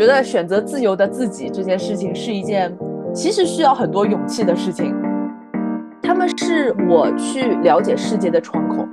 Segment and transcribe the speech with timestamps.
[0.00, 2.74] 觉得选择自由的自己这件事情是一件
[3.12, 4.94] 其实需要很多勇气的事情。
[6.00, 8.88] 他们是我去了解世界的窗口，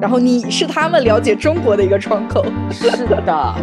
[0.00, 2.44] 然后你是他们了解中国的一个窗口。
[2.70, 3.54] 是的，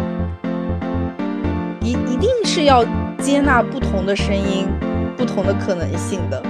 [1.80, 2.84] 一一定是要
[3.16, 4.68] 接纳不同的声音、
[5.16, 6.42] 不同的可能性的。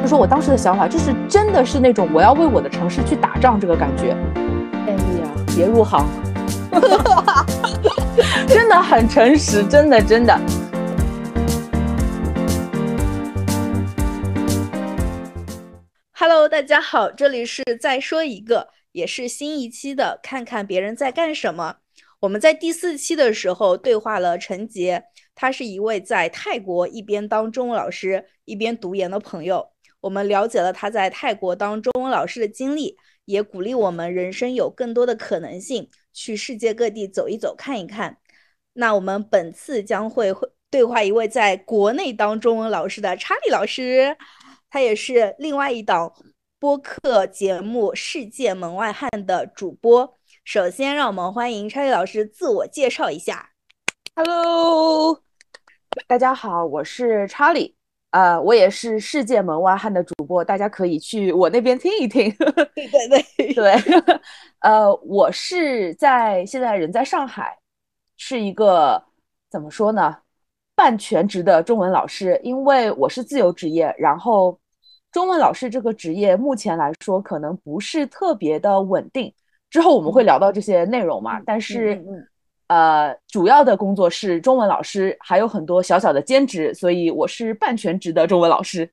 [0.00, 4.16] 就说我当时的想法，就是真的是那种我要为我的城市去打仗这个感觉。
[4.86, 6.06] 建议啊，别入行。
[6.80, 7.46] 哈 哈
[8.48, 10.36] 真的很诚实，真的真的。
[16.12, 21.76] Hello，大家好，这里是再说一个，也是新一期的看看别人在干什么。
[22.20, 29.68] 我们在第四期的时候对话了陈杰，他是一位在泰国一边当中文老师一边读研的朋友。
[30.00, 32.96] 我们了解了他在泰国当中文老师的经历。
[33.26, 38.16] 也鼓励我们人生有更多的可能性，去世界各地走一走、看一看。
[38.72, 44.16] 那我们本次将会会对话一位在国内当中文老师的查理老师，
[44.70, 46.12] 他也是另外一档
[46.58, 50.18] 播客节目《世界门外汉》的主播。
[50.44, 53.50] 首先，让我们欢迎查理老师自我介绍一下。
[54.16, 55.22] Hello，
[56.06, 57.76] 大家好，我是查理。
[58.14, 62.32] 呃，我也是世界门外汉的主播，大家可以去我那边听一听。
[62.72, 63.74] 对对对对，
[64.62, 67.58] 呃，我是在现在人在上海，
[68.16, 69.02] 是一个
[69.50, 70.16] 怎么说呢，
[70.76, 72.40] 半全职的中文老师。
[72.44, 74.56] 因为我是自由职业，然后
[75.10, 79.34] 中文老师这个职业目前来说可能不是特别的稳定。
[79.70, 81.40] 之后我们会聊到这些内容嘛？
[81.44, 82.00] 但是。
[82.68, 88.90] 呃，主要的工作是中文老师，还有很多小小的兼职，所以我是半全职的中文老师。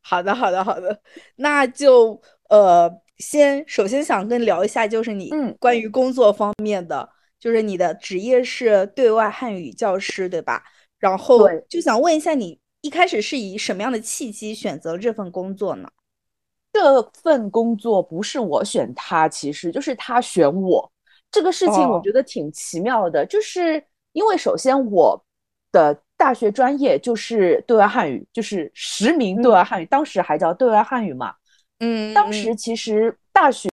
[0.00, 1.00] 好的，好的，好的，
[1.36, 7.08] 那就呃，先首先想跟聊一下，就是你关于工作方面的，
[7.40, 10.62] 就是你的职业是对外汉语教师，对吧？
[10.98, 15.88] 然后就想问一下，你一开始是以什么样的契机选择这份工作呢？
[16.72, 20.92] 这份工作不是我选他，其实就是他选我。
[21.34, 25.20] 这个事情我觉得挺奇妙的，就是因为首先我
[25.72, 31.34] 的大学专业就是对外汉语，就是实名对外汉语，当时还叫对外汉语嘛。
[31.80, 33.68] 嗯，当时其实大学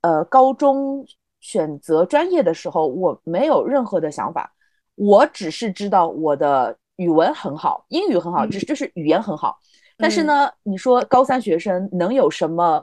[0.00, 1.06] 呃高中
[1.40, 4.50] 选择专业的时候，我没有任何的想法，
[4.94, 9.58] 我只是知道我的语文很好，英语很好，只是就是语言很好。
[9.98, 12.82] 但是呢，你说高三学生能有什么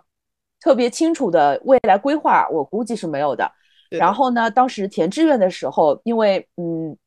[0.60, 2.48] 特别清楚的未来规划？
[2.52, 3.52] 我估计是没有的。
[3.90, 4.50] 然后呢？
[4.52, 6.98] 当时填志愿的时候，因为嗯，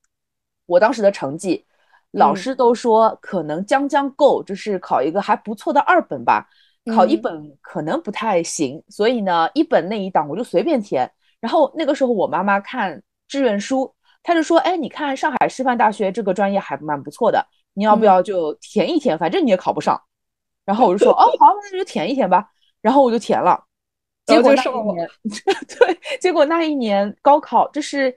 [0.67, 1.65] 我当时的成绩，
[2.13, 6.49] 老师都说可能将将够，就是考一个还不错的二本吧。
[6.95, 11.11] 考一本可能不太行，所以呢，一本那一档我就随便填。
[11.39, 19.19] 然后那个时候我妈妈看志愿书，她就说：“哎，你看上海师范大学这个专业还蛮不错的，你要不要就填一填？
[19.19, 20.01] 反正你也考不上。”
[20.65, 22.49] 然后我就说：“哦，好，那就填一填吧。”
[22.81, 23.63] 然后我就填了。
[24.29, 25.09] 结果那一年，
[25.79, 28.17] 对，结果那一年高考，就是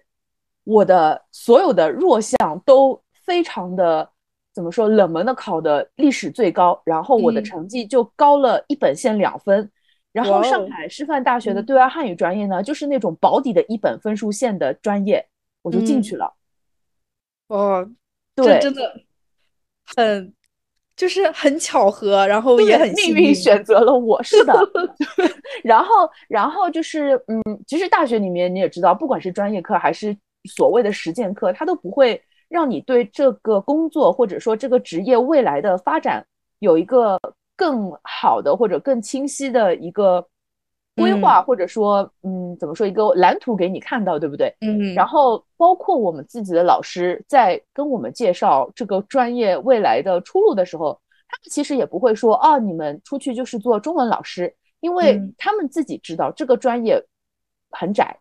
[0.66, 4.08] 我的所有的弱项都非常的
[4.54, 9.72] 怎么说，冷门的考的历史最高，然后我的成绩就高了一本线两分，
[10.12, 15.26] 然后上海师范大学的对外汉语专业呢，就是那种保底的一本分数线的专业，
[15.62, 16.36] 我就进去了。
[17.48, 17.90] 哦，
[18.36, 19.02] 对真的
[19.96, 20.34] 很。
[21.02, 24.54] 就是很巧合，然后也很命运选择了我，是的。
[25.66, 36.24] 然后，然后就是，嗯，其实大学里面你也知道，不管是专业课还是所谓的实践课，它都不会让你对这个工作或者说这个职业未来的发展
[36.60, 37.20] 有一个
[37.58, 40.24] 更好的或者更清晰的一个
[41.02, 44.56] 规划，或者说，嗯，怎么说一个蓝图给你看到，对不对？
[44.62, 44.94] 嗯。
[44.94, 50.98] 然后，包括我们自己的老师在跟我们介绍这个专业未来的出路的时候。
[51.34, 57.02] 他们其实也不会说哦，你们出去就是做中文老师，因为他们自己知道这个专业
[57.70, 58.20] 很窄。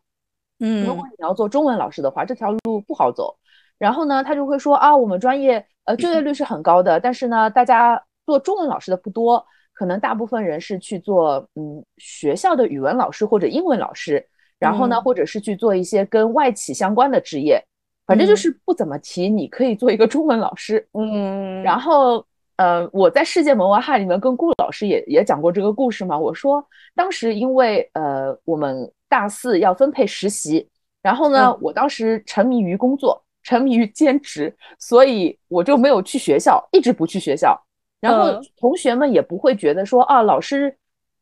[0.61, 3.37] 嗯，如果你要做中文老师的话，这条路不好走。
[3.79, 9.45] 然后呢，他就会说啊，我们专业呃就业 率是很高的，但是呢，大家做中文老师的不多，
[9.81, 14.23] 可能大部分人是去做嗯学校的语文老师或者英文老师，
[14.59, 17.65] 然后呢，或者是去做一些跟外企相关的职业，
[18.07, 20.87] 反正就是不怎么提你可以做一个中文老师。
[20.93, 22.23] 嗯，然后。
[22.61, 26.19] 呃，我在世界门外汉里面跟顾老师也也讲过这个故事嘛。
[26.19, 26.63] 我说
[26.95, 30.69] 当时因为呃我们大四要分配实习，
[31.01, 37.59] 然后呢，我当时沉迷于工作，沉迷于兼职，所以我就没有去学校，一直不去学校。
[38.01, 40.75] 然后同学们也不会觉得说啊，老师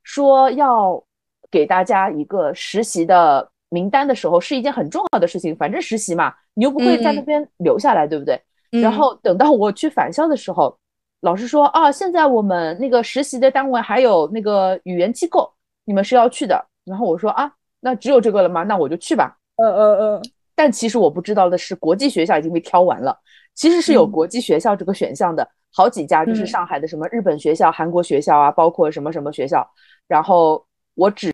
[0.03, 1.03] 说要
[1.51, 8.41] 给大家一个实习的名单的时候是一件很重要的事情，反正实习嘛，你又不会在那边留下来，对不对？
[8.71, 10.79] 然后等到我去返校的时候，
[11.21, 15.51] 老师说啊，现在我们那个实习的单位还有那个语言机构，
[15.85, 16.65] 你们是要去的。
[16.85, 18.63] 然后我说啊，那只有这个了吗？
[18.63, 19.37] 那我就去吧。
[19.57, 20.23] 嗯嗯嗯。
[20.55, 23.17] 但其实我不知道的是，国际学校已经被挑完了，
[23.55, 29.69] 其实是有国际学校这个选项的，好几家就是上海的什么日本学校、韩国学校啊，包括什么什么学校。
[30.06, 31.31] 然后我只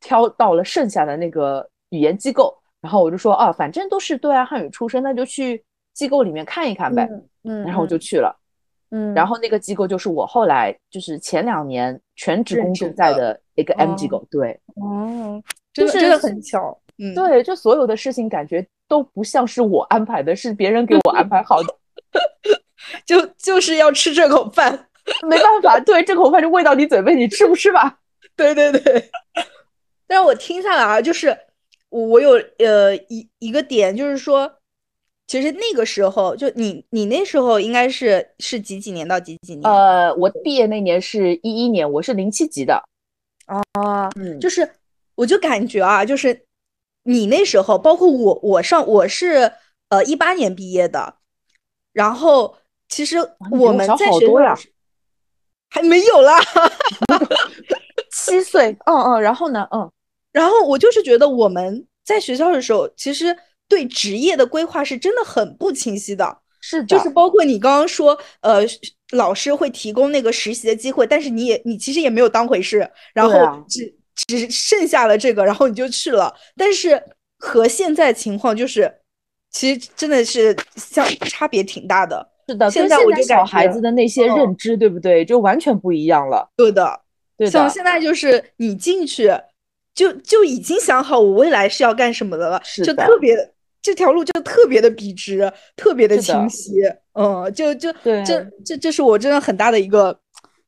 [0.00, 5.62] 挑到了剩下的那个语言机构，然后我就说啊，反正都是对外汉语出身，那就去
[5.92, 7.08] 机构里面看一看呗。
[7.42, 7.62] 嗯。
[7.64, 8.34] 然后我就去了。
[8.90, 9.12] 嗯。
[9.14, 14.24] 然后那个机构就是我后来就是前两年全职工作在的一个 M 机构。
[14.30, 14.58] 对。
[14.76, 15.42] 哦。
[15.72, 16.78] 真的真的很巧。
[16.98, 17.14] 嗯。
[17.14, 21.74] 对，就所有的事情感觉都不像是我安排的，是别人给我安排好的。
[23.06, 24.88] 就就是要吃这口饭，
[25.28, 27.98] 没办法，对，这口饭就喂到你嘴边，你吃不吃吧？
[28.36, 29.10] 对 对对，
[30.06, 31.36] 但是我听下来啊，就是
[31.88, 34.50] 我有呃一一个点，就是说，
[35.26, 39.70] 其实那个时候就你你那时候应该是是几几年到几几年？
[39.70, 42.82] 呃，我毕业那年是一一年，我是零七级的。
[43.46, 44.68] 啊，嗯，就是
[45.14, 46.46] 我就感觉啊，就是
[47.04, 49.52] 你那时候，包括我，我上我是
[49.90, 51.16] 呃一八年毕业的，
[51.92, 52.56] 然后
[52.88, 53.18] 其实
[53.50, 54.56] 我们在学校
[55.70, 56.38] 还没有啦。
[58.16, 59.90] 七岁，嗯嗯，然后呢，嗯，
[60.32, 63.36] 然后我就是觉得我们在学校的时候，其实
[63.68, 68.60] 对职业的规划是真的很不清晰的，是的，就是包括你刚刚说，呃，
[69.12, 73.32] 老师会提供那个实习的机会，但是你也你其实也没有当回事，然后
[73.68, 73.94] 只
[74.28, 77.02] 只剩下了这个，然后你就去了，但是
[77.38, 79.00] 和现在情况就是，
[79.50, 85.24] 其实真的是像差别挺大的，是的，现在我就小孩子的那些认知，对不对？
[85.24, 87.00] 就完全不一样了，对的。
[87.36, 89.28] 对像现在就是你进去，
[89.92, 93.36] 就就已经想好我未来是要干什么的了，就特别
[93.82, 96.74] 这条路就特别的笔直，特别的清晰。
[97.14, 100.16] 嗯，就就这这这是我真的很大的一个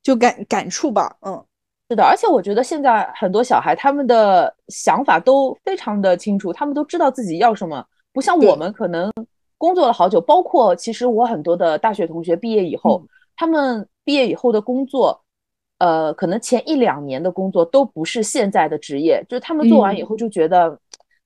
[0.02, 1.14] 就感感触吧。
[1.25, 1.40] 嗯，
[1.88, 9.08] 是的，而且我觉得现在很多小孩他们的想法都非常的清楚，他们都知道自己要什么，不像我们可能
[9.58, 10.20] 工作了好久。
[10.20, 13.03] 包括其实我很多的大学同学毕业以后，
[13.37, 15.20] 他们毕业以后的工作。
[15.79, 20.75] 呃，可能前一两年的工作都不是现在的职业，就是他们做完以后就觉得，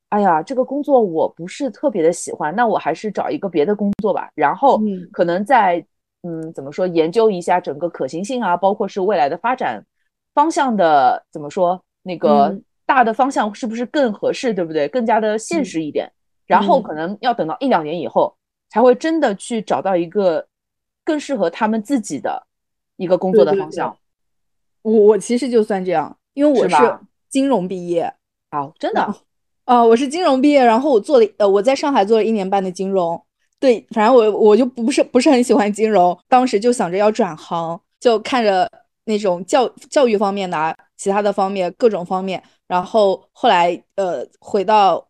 [0.08, 4.28] 哎呀，这个工作我不是特别的喜欢，那我还是找一个别的工作吧。
[4.34, 4.80] 然后
[5.12, 5.86] 可能在
[6.22, 9.86] 嗯，怎么说，研究一下整个可行性啊，包括是未来的发展
[10.34, 14.88] 方向的，怎么说，那个大的方向是不是更合适，对不对？
[14.88, 16.10] 更加的现实一点。
[16.50, 18.34] 然后可能要等到一两年以后，
[18.68, 20.44] 才会真的去找到一个
[21.04, 22.44] 更适合他们自己的
[22.96, 23.96] 一个工作的方向。
[24.82, 26.76] 我我其实就算这样，因为我是
[27.28, 28.12] 金融毕业，
[28.50, 29.14] 好，真的，
[29.64, 33.22] 啊，我是金融毕业，然后我做了，呃，我在上海做了一年半的金融，
[33.60, 38.68] 对，反正我我就不是不是很喜欢金融，当时就想着要转行，就看着
[39.04, 45.06] 那种教教育方面的，其他的方面各种方面，然后后来呃回到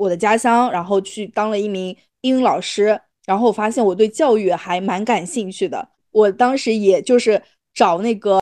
[0.00, 7.42] 我的家乡，然后去当了一名英语老师，然后我发现我对教育还蛮感兴趣的，我当时也就是
[7.74, 8.40] 找那个。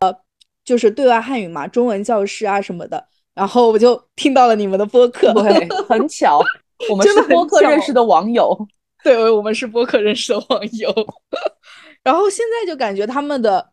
[0.65, 3.03] 就是对外汉语嘛，中文教师啊什么的，
[3.35, 6.43] 然后我就听到了你们的播客， 对，很巧，
[6.91, 8.55] 我们是播客认识的网友，
[9.03, 10.93] 对，我们是播客认识的网友，
[12.05, 13.71] 然后现在就感觉他们的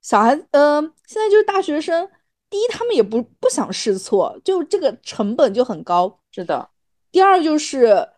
[0.00, 2.08] 小孩，嗯，现在就是大学生，
[2.48, 6.66] 第一他们也不不想试错，就这个成本就很高，是的，
[7.12, 8.08] 第二就是，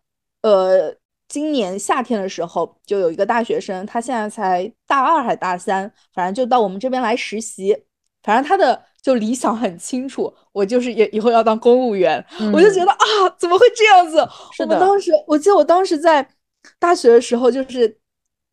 [0.42, 0.96] 呃。
[1.26, 7.76] 今年夏天的时候，就有一个大学生，他现在才大二还大三，反正就到我们这边来实习。
[8.22, 12.24] 反正他的就理想很清楚，我就是也以后要当公务员。
[12.52, 12.96] 我就觉得啊，
[13.36, 14.18] 怎么会这样子？
[14.60, 16.28] 我们当时，我记得我当时在
[16.78, 17.98] 大学的时候，就是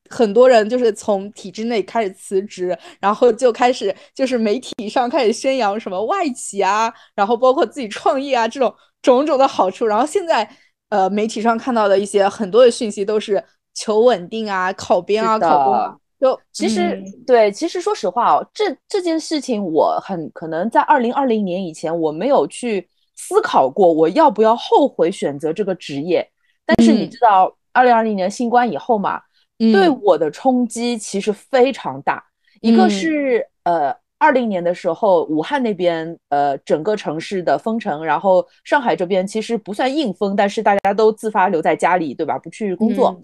[0.09, 9.85] 很多人就是从体制内开始辞职，然后就开始就是媒体上开始宣扬什么外企啊，然后包括自己创业啊这种种种的好处。
[9.85, 10.49] 然后现在
[10.89, 13.43] 呃，媒体上看到的一些很多的讯息都是
[13.73, 15.95] 求稳定啊、考编啊、考公啊。
[16.19, 26.29] 就其实对，其实说实话哦，这这件事情我很可能在二零二零年以前我没有去思考过我要不要后悔选择这个职业。
[26.63, 29.19] 但是你知道，二零二零年新冠以后嘛，
[29.57, 32.23] 对我的冲击其实非常大。
[32.61, 42.37] 一个是呃，二零年的时候，武汉那边呃整个城市的封城，然后上海这边其实不算硬封，但是大家都自发留在家里，对吧？
[42.37, 43.19] 不去工作，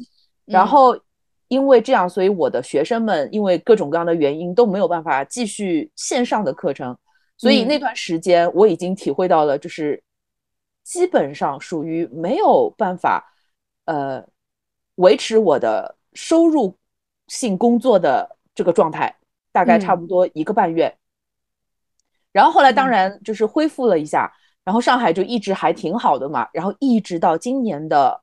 [0.45, 0.97] 然后。
[1.49, 6.93] 因为这样，所以我的学生们因为各种各样的原因都没有办法继续线上的课程，
[7.37, 10.03] 所以那段时间我已经体会到了，就是
[10.83, 13.23] 基本上属于没有办法，
[13.85, 14.21] 呃，
[14.95, 16.75] 维持我的收入
[17.29, 19.15] 性工作的这个状态，
[19.57, 20.95] 大概差不多一个半月。
[22.31, 24.31] 然后后来当然就是恢复了一下，
[24.63, 28.21] 然后上海就一直还挺好的嘛，然后一直到今年的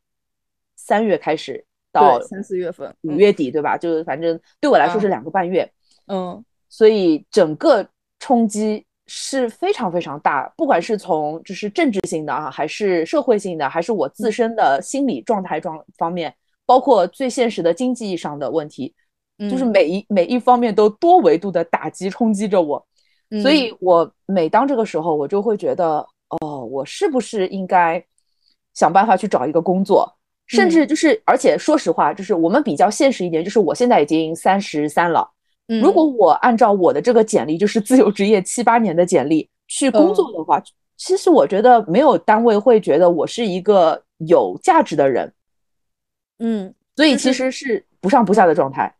[0.76, 3.76] 三月开始到三四月份五月底，对吧？
[3.76, 5.69] 就是反正对我来说是两个半月，
[6.07, 7.85] 嗯，所以整个
[8.21, 8.87] 冲击。
[9.07, 18.95] 是非常非常大，不管是从就是政治性的啊，还是社会性的，还是我自身的心理状态状方面，包括最现实的经济上的问题，
[19.38, 22.85] 就是每一每一方面都多维度的打击冲击着我，
[23.43, 26.07] 所以我每当这个时候，我就会觉得，
[26.41, 28.05] 哦，我是不是应该
[28.75, 30.11] 想办法去找一个工作，
[30.47, 35.29] 甚至就是，而且说实话，就是我们比较现实一点，就是我现在已经三十三了。
[35.81, 40.62] 如果我按照我的这个简历，就是自由职业七八年的简历去工作的话，
[40.97, 45.33] 其实我觉得没有单位会觉得我是一个有价值的人。
[46.38, 48.95] 嗯，所以其实是不上不下的状态，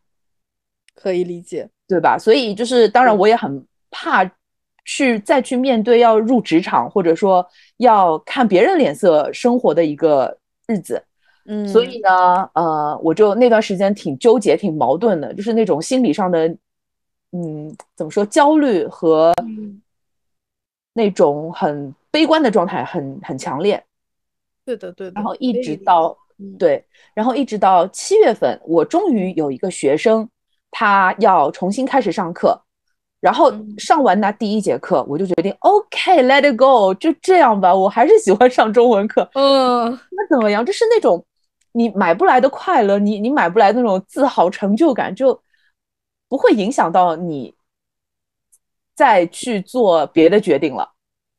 [0.95, 2.17] 可以理解，对吧？
[2.19, 4.25] 所以就是当然我也很怕
[4.85, 7.47] 去再去面对要入职场或者说
[7.79, 10.37] 要看别人脸色生活的一个
[10.67, 11.03] 日子。
[11.47, 16.49] 嗯，所以呢，呃，我就那段时间挺纠结、挺矛盾的，就是那种心理上的，
[17.33, 19.35] 嗯，怎么说，焦虑和
[20.95, 23.83] 那种很悲观的状态很很强烈。
[24.65, 25.13] 对的，对的。
[25.15, 26.17] 然后一直到
[26.59, 26.83] 对，
[27.13, 30.27] 然后一直到七月份，我终于有一个学生，
[30.77, 32.61] 他要重新开始上课，
[33.21, 39.31] 然后上完那第一节课，我就决定，OK，Let it go，就这样吧，我还是喜欢上中文课。
[39.35, 40.67] 嗯，那怎么样？
[40.67, 41.25] 就是那种。
[41.77, 45.37] 你买不来的快乐，你你买不来那种自豪成就感，就
[46.29, 47.53] 不会影响到你
[48.95, 50.89] 再去做别的决定了。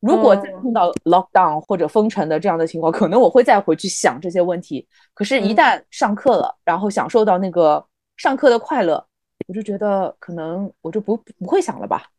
[0.01, 4.86] 如果再碰到 lockdown 或者封城的这样的情况，可能我会再回去想这些问题。
[5.13, 7.86] 可是，一旦上课了，然后享受到那个
[8.18, 9.08] 上课的快乐，
[9.48, 12.10] 我就觉得可能我就不不会想了吧。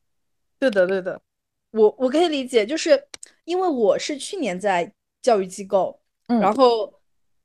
[0.58, 1.20] 对的，对的，
[1.70, 3.02] 我我可以理解，就是
[3.44, 4.92] 因为我是去年在
[5.22, 6.92] 教育机构，然后。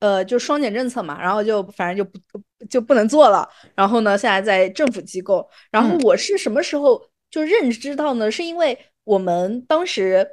[0.01, 3.47] 呃，就双减政策嘛，然后就反正就不就不能做了。
[3.75, 5.47] 然后呢，现在在政府机构。
[5.69, 6.99] 然后我是什么时候
[7.29, 8.31] 就认知到呢？
[8.31, 10.27] 是因为我们当时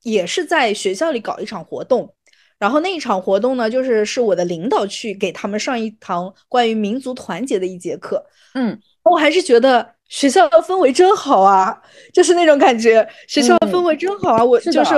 [0.00, 2.14] 也是在学校里搞一场活动，
[2.62, 8.24] 然后那一场活动呢，就是是我的领导去给他们上一堂关于民族团结的一节课。
[8.54, 14.44] 嗯，我还是觉得学校的氛围真好啊，就是那种感觉，学校的氛围真好啊。
[14.44, 14.94] 我就是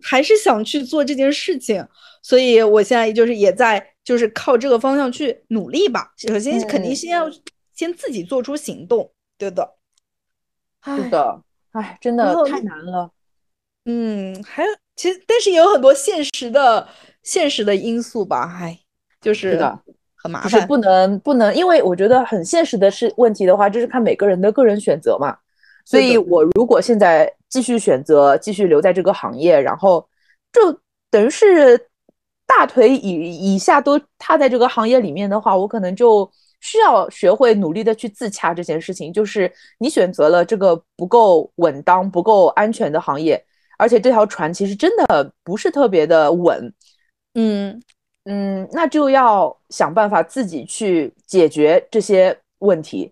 [0.00, 1.84] 还是想去做这件事情。
[2.22, 6.12] 所以，我现在就是也在，就是靠这个方向去努力吧。
[6.18, 7.28] 首先，肯定先要
[7.74, 9.74] 先自己做出行动，对的。
[10.84, 13.10] 是的，哎，真的太难了。
[13.86, 16.86] 嗯，还有，其实，但是也有很多现实的、
[17.22, 18.58] 现实的因素吧。
[18.60, 18.78] 哎，
[19.20, 19.78] 就是的，
[20.16, 25.36] 很麻烦，是不能不能，因为我觉得很现实的是问题的话，就是看每个人的个人选择嘛。
[25.86, 30.06] 所以我如果现在继续选择继续留在这个行业，然后
[30.52, 30.78] 就
[31.10, 31.80] 等于是。
[32.50, 36.28] 大腿以以下都踏在这个行业里面的话，我可能就
[36.60, 39.12] 需要学会努力的去自洽这件事情。
[39.12, 43.44] 就是你选择了这个不够稳当、不够安全的行业，
[43.78, 46.70] 而且这条船其实真的不是特别的稳。
[47.32, 47.82] 嗯
[48.24, 53.10] 嗯，那就要想办法自己去解决这些问题。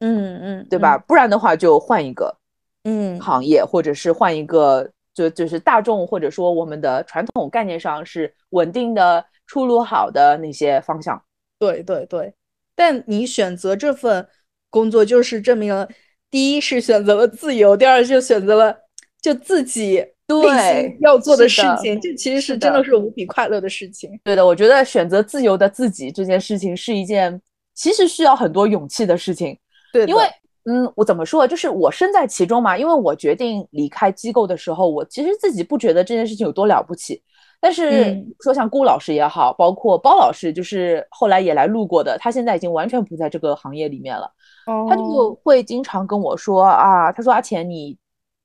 [0.00, 0.98] 嗯嗯，对吧？
[0.98, 2.36] 不然的话就换一个
[2.84, 4.90] 嗯行业，或者是换一个。
[5.14, 11.20] 就就是大众或者说我们的传统概念上是稳定的出路好的那些方向，
[11.58, 12.32] 对对对。
[12.76, 14.28] 但你选择这份
[14.70, 15.88] 工作，就是证明了
[16.30, 18.87] 第一是选择了自由，第二就选择了
[19.20, 24.10] 就自己对要做的事情，这其实是真的是无比快乐的事情。
[24.24, 27.40] 对的，我觉得选择自由的自己这件事情是一件
[27.74, 29.58] 其实需要很多勇气的事情，
[29.92, 30.22] 对，因为。
[30.70, 31.48] 嗯，我怎么说？
[31.48, 37.22] 就是我身在其中嘛，因为我决定离开机构的时候，我其实自己不觉得这件事情有多了不起。
[37.58, 44.30] 但是说像顾老师也好，包括包老师，就是后来也来录过的，他现在已经完全不在这个行业里面了。
[44.90, 47.96] 他就会经常跟我说啊，他说阿钱，你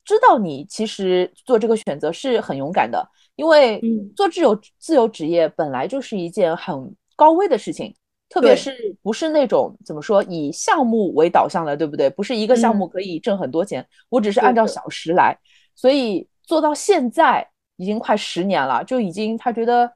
[0.03, 3.81] 知道你其实做这个选择是很勇敢的，因为
[4.15, 7.95] 做自由自由职业本来就是一件很高危的事情。
[8.29, 12.09] 特别是不是那种怎么说以项目为导向的，对不对？
[12.09, 15.37] 不是一个项目可以挣很多钱，我只是按照小时来，
[15.75, 19.93] 所以做到现在已经快十年了，就已经他觉得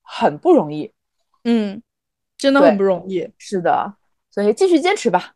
[0.00, 0.92] 很不容易，
[1.42, 1.82] 嗯，
[2.38, 3.28] 真的很不容易。
[3.36, 3.92] 是的，
[4.30, 5.32] 所以继续坚持吧，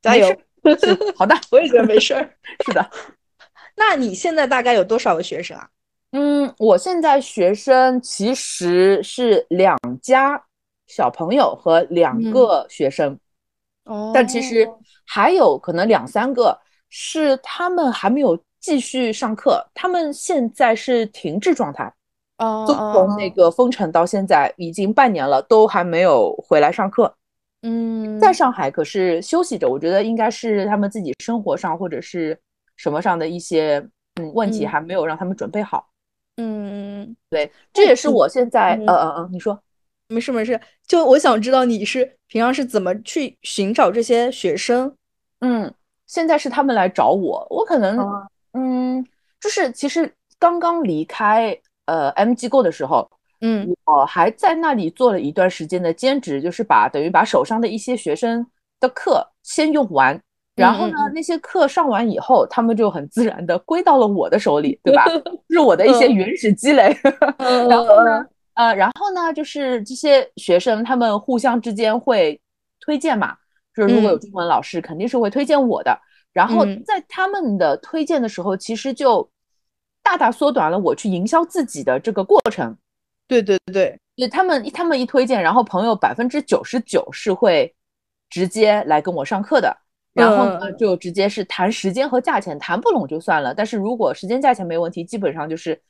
[0.00, 0.34] 加油。
[1.16, 2.34] 好的， 我也觉得没事儿。
[2.64, 2.90] 是的，
[3.78, 5.68] 那你现在大概有多少个学生啊？
[6.12, 10.42] 嗯，我现在学生其实是两家
[10.86, 13.18] 小朋友和两个学生，
[13.84, 14.68] 哦，但其实
[15.06, 16.58] 还有可能两三个
[16.88, 21.92] 是他们还没有继续上课，他们现在是停滞状态。
[22.38, 27.12] 哦，就从那个封城到现在已经半年了，都还没有回来上课。
[27.62, 32.38] 嗯，在上海可是休息着，我觉得应该是他们自己生活上或者是
[32.78, 35.90] 什么上的一些嗯问题还没有让他们准备好。
[36.38, 39.60] 嗯，对，这也是我现在呃呃呃，你说
[40.08, 44.96] 没事没事，就我想知道你是平常是怎么去寻找这些学生？
[45.40, 45.70] 嗯，
[46.06, 47.98] 现在是他们来找我，我可能
[48.54, 49.06] 嗯，
[49.38, 51.54] 就是其实刚刚离开。
[51.88, 58.46] 呃，M 机构的时候，嗯，我还在那里做了一段时间的兼职，就是把等于把手上的一些学生
[58.78, 60.20] 的课先用完，
[60.58, 65.04] 然后呢，那些课上完以后，他们就很自然的归到了我的手里，对吧？
[65.48, 66.96] 是我的一些原始积累。
[67.68, 72.40] 然后呢，呃，然后呢，就是这些学生他们互相之间会
[72.80, 73.34] 推荐嘛，
[73.74, 75.98] 就是如果有中文老师，肯定是会推荐我的。
[76.32, 79.28] 然后在他们的推荐的时候，其实就。
[80.00, 82.74] 大大缩短了我去营销自己的这个过程，
[83.26, 87.74] 对对对，对他们他们一推荐，然后朋友百分之九十九是会
[88.30, 89.76] 直接来跟我上课的，
[90.18, 95.80] 然后呢就直接是谈时间和价钱，谈不拢就算了，但是如果时间价钱没问题，基本上就是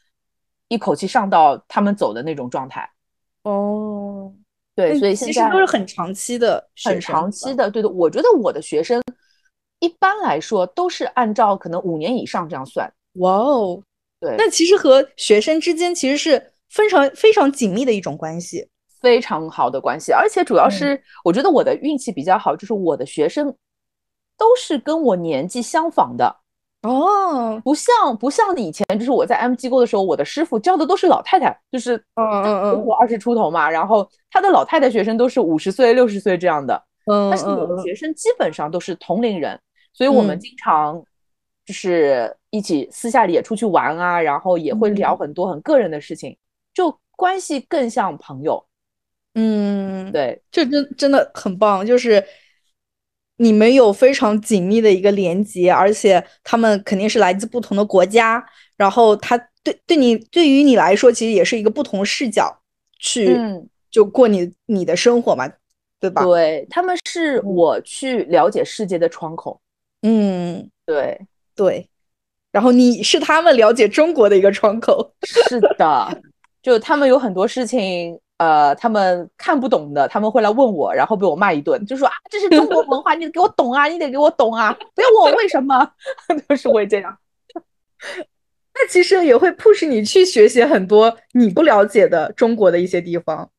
[0.69, 2.89] 一口气上到他们走的那种状态。
[3.43, 4.33] 哦，
[4.75, 7.89] 对，所以其实都是很长期的，很长期的，对的。
[7.89, 9.03] 我觉得我的学生
[9.81, 12.93] 一般来说都是按照可能五年以上这样算。
[13.15, 13.83] 哇哦。
[14.21, 18.69] 对，那其实和学生之间其实是非常非常紧密的一种关系，
[19.01, 20.11] 非常好的关系。
[20.11, 23.55] 而且主要是，我觉得我的运气比较好，就是我的学生
[24.39, 26.35] 都是跟我年纪相仿的。
[26.83, 39.61] 哦，不像不像以前，就是我在 M 机构的时候，我的师傅教的都是老太太，就是嗯嗯嗯，我二十出头嘛，然后他的老太太学生都是五十岁、六十岁这样的，嗯，但是我的学生基本上都是同龄人，
[39.93, 41.03] 所以我们经常。
[41.67, 46.35] 就是一起私下里也出去玩啊，然后也会聊很多很个人的事情，
[46.73, 48.65] 就关系更像朋友。
[49.35, 52.25] 嗯，对，这真真的很棒，就是
[53.39, 58.45] 你们有非常紧密的一个连接，而且他们肯定是来自不同的国家，
[58.77, 62.61] 然后他对对你对于你来说，其实也是一个不同视角
[62.99, 63.37] 去
[63.91, 65.51] 就过你你的生活嘛，
[65.99, 66.23] 对吧？
[66.25, 69.61] 对他们是我去了解世界的窗口。
[70.03, 71.19] 嗯，对。
[71.59, 71.89] 对，
[72.53, 75.13] 然后你是他们了解中国的一个窗口。
[75.25, 76.23] 是的，
[76.63, 85.89] 就他们有很多事情，呃，他们看不懂的，他们会来问我，然后被我骂一顿，就说啊，这是中国文化，你得给我懂啊，你得给我懂啊，不要问我为什么，
[86.49, 87.17] 就是会这样。
[88.75, 93.51] 那其实也会 push 你去学习很多你不了解的中国的一些地方。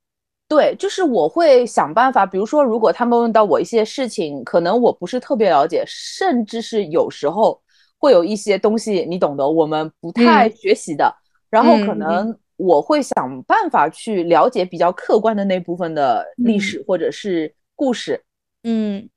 [0.47, 7.61] 对，就是我会想办法，比如说，如果他们问到我一些事情，可能我不是特别了解，甚至是有时候。
[8.01, 11.13] 会有一些东西你懂得，我们不太学习的，
[11.49, 18.21] 然后可能我会想办法去了解比较客观的那部分的历史或者是故事。
[18.63, 19.09] 嗯。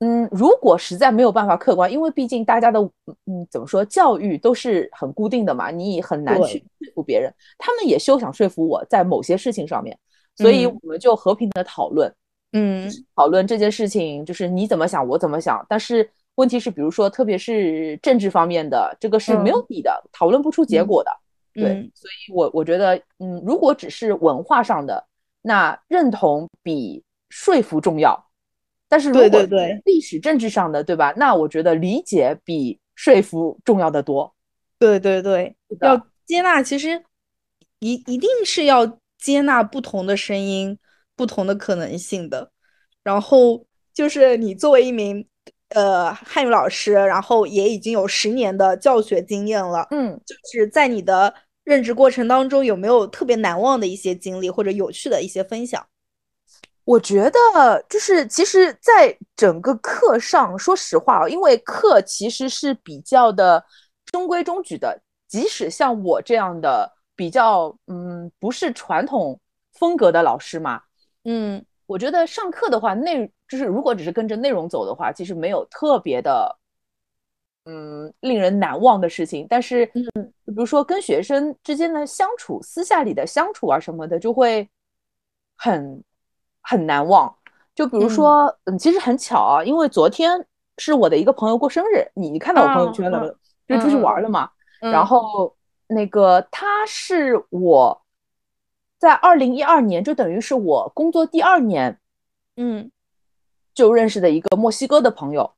[0.00, 2.80] 嗯，如果实在没有办法客观，因为毕竟大家的
[3.26, 9.96] 嗯怎么说教育都是很固定的嘛，你很难去说服别人，他们也休想说服我在某些事情上面，
[10.36, 12.12] 所以我们就和平的讨论，
[12.52, 16.10] 嗯，讨论这件事情就是你怎么想，我怎么想，但是。
[16.36, 21.10] 问题是，比如说，特别是政治方面的，这个是没有底的，讨论不出结果的。
[21.54, 25.06] 对，所以我我觉得，嗯，如果只是文化上的，
[25.40, 28.28] 那认同比说服重要。
[28.88, 31.14] 但是，如果对历史政治上的，对吧？
[31.16, 34.34] 那我觉得理解比说服重要的多。
[34.78, 37.02] 对对对，要接纳，其实
[37.78, 40.78] 一一定是要接纳不同的声音、
[41.16, 42.50] 不同的可能性的。
[43.02, 45.26] 然后就是你作为一名。
[45.70, 49.84] 呃，汉语老师，然后也已经有十年的教学经验了。
[49.90, 55.84] 嗯，就是在你的任职过程当中，有没有特别难忘的一些经历或者有趣的一些分享？
[56.84, 63.64] 我觉得就是，其实，在整个课上，说实话，因为课其实是比较的
[64.04, 69.40] 中规中矩的，即使像我这样的比较，嗯，不是传统
[69.72, 70.82] 风格的老师嘛，
[71.24, 71.64] 嗯。
[71.86, 76.58] 我觉得上课的话，内就是如果只是跟着内容走的话，其实没有特别的，
[77.64, 79.46] 嗯，令人难忘的事情。
[79.48, 84.68] 但是，嗯，比如说跟学生之间的相处，私下里的相处啊什么的，就会
[85.56, 86.02] 很
[86.60, 87.34] 很难忘。
[87.74, 90.46] 就比如说，嗯，其实很巧啊，因为昨天
[90.78, 94.50] 是我的一个朋友过生日，你看到我朋友圈了，就出去玩了嘛。
[94.80, 98.02] 然后那个他是我
[98.98, 101.98] 在二零一二年，就等于是我工作第二年，
[102.56, 102.90] 嗯，
[103.74, 105.50] 就认识的一个墨西哥的朋友。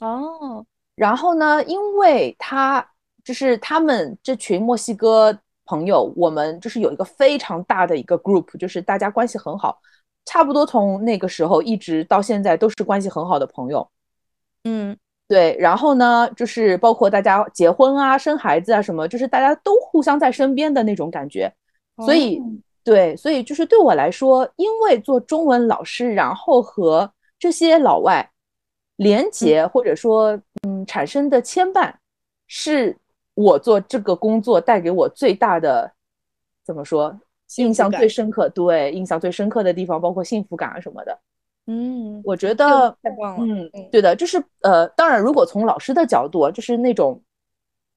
[0.00, 2.86] 哦，然后呢，因为他
[3.24, 9.78] 就是他们这群墨西哥朋友，我们就是有一个非常大的一个 group，就是大家关系很好，
[10.24, 13.88] 差不多从那个时候一直到现在都是关系很好的朋友。
[14.64, 14.96] 嗯
[15.28, 21.50] 对，然后呢，就是包括大家结婚啊、生孩子啊什么，就是大家都互相在身边的那种感觉。
[22.04, 22.42] 所以，哦
[22.84, 28.28] 对，所以就是对我来说，因为做中文老师，然后和这些老外
[29.02, 31.92] 连结，或者说嗯产生的牵绊，
[32.46, 32.96] 是
[33.34, 35.90] 我做这个工作带给我最大的
[36.64, 37.18] 怎么说
[37.56, 38.08] 印象最。
[38.08, 41.18] 深刻，对，印象最深刻的地方，包括幸福感啊什么的。
[41.66, 47.20] 嗯，我觉得太棒了，嗯嗯，对的，就是呃，当然，如果从老师的角度，就是那种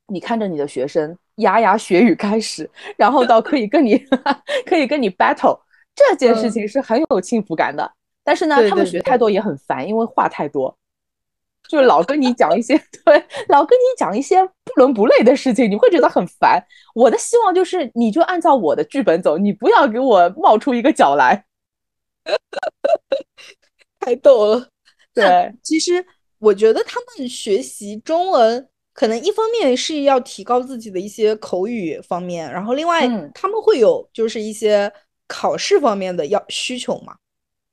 [0.07, 3.97] 你看着你的学生牙牙学语开始，然后到可以跟你
[4.67, 5.59] 可以跟你 battle
[5.95, 6.51] 这件事嗯。
[6.51, 7.91] 情是很有幸福感的。
[8.23, 9.17] 但是呢，他们学太。
[9.17, 10.75] 多也很烦，因为话太多，
[11.69, 16.63] 就是老跟你讲一些 对，老跟你讲一些不伦不类的事情，你会觉得很烦。
[16.93, 21.45] 我的希望就是你就按照我的剧本走，你不要给我冒出一个脚来。
[23.99, 24.67] 太逗了。
[25.13, 26.05] 对，其实
[26.39, 34.91] 我觉得他们学习中文，可能一方面是要提高自己的一些口语方面，然后另外嗯他们会有就是一些
[35.27, 37.15] 考试方面的要需求嘛。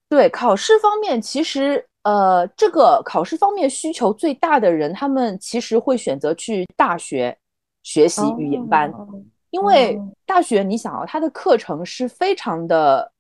[0.09, 7.37] 对考试方面，其实呃，这个考试方面需求最大的人，他们其实会选择去大学
[7.83, 9.09] 学习语言班，哦
[9.51, 13.13] 因为哦大学你想啊，它的课程是非常的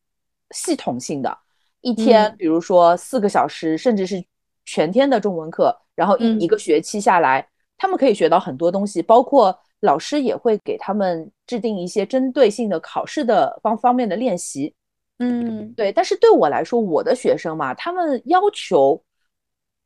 [0.50, 1.38] 系统性的，
[1.82, 4.24] 一天嗯比如说四个小时，甚至是
[4.64, 14.74] 全天的中文课，然后一嗯一个学期下来，他们可以学到很多东西，包括老师也会给他们制定一些针对性的考试的方方面的练习。
[15.18, 19.00] 嗯对，但是对我来说，我的学生嘛，他们要求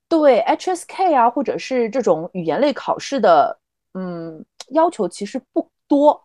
[0.09, 3.59] 对 HSK 啊，或者是这种语言类考试的，
[3.95, 6.21] 嗯，要求其实不多，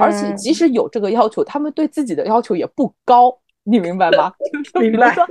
[0.00, 4.32] 而且即嗯使有这个要求，他们对自己的要求也不高，你明白吗？
[4.80, 5.26] 明白如说，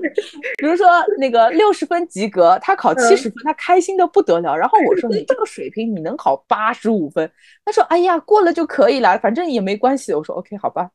[0.58, 4.56] 比如说那个六十分及格，他考七嗯十分，他开心的不得了。
[4.56, 7.32] 然后我说你这个水平你能考八十五分，
[7.64, 10.14] 他说哎呀过了就可以了，反正也没关系。
[10.14, 10.90] 我说 OK 好吧。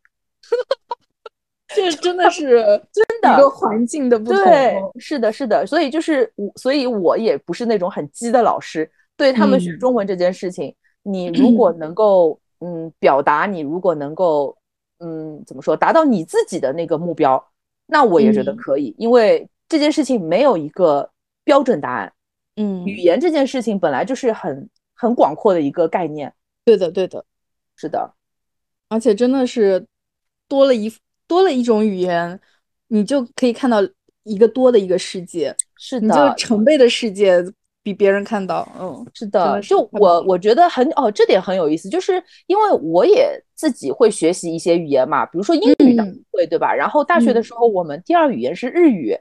[1.68, 4.42] 这真的是 真的一个环境的不同。
[4.44, 8.90] 对，是的，是的，所以就是我，所以我也不是那种很鸡的老师。
[9.16, 14.57] 对他们学嗯中文这件事情，你如果能够嗯表达，你如果能够
[15.00, 17.44] 嗯怎么说，达到你自己的那个目标，
[17.87, 21.11] 那我也觉得嗯可以，因为这件事情没有一个
[21.44, 22.12] 标准答案。
[22.57, 26.33] 嗯，语言这件事情本来就是很很广阔的一个概念。
[26.64, 27.24] 对的对的，
[27.76, 28.12] 是的，
[28.88, 29.87] 而且真的是
[30.46, 30.92] 多了一
[31.28, 32.40] 多了一种语言，
[32.88, 33.78] 你就可以看到
[34.24, 35.54] 一个多的一个世界，
[36.00, 37.44] 你就是的，成倍的世界
[37.82, 46.74] 比别人看到，嗯，是的，就我我觉得很哦，这点很有意思，就是因为我也自己会学习一些语言嘛，比如说英语当然嗯会，对吧？
[46.74, 49.16] 然后大学的嗯时候，我们第二语言是日语，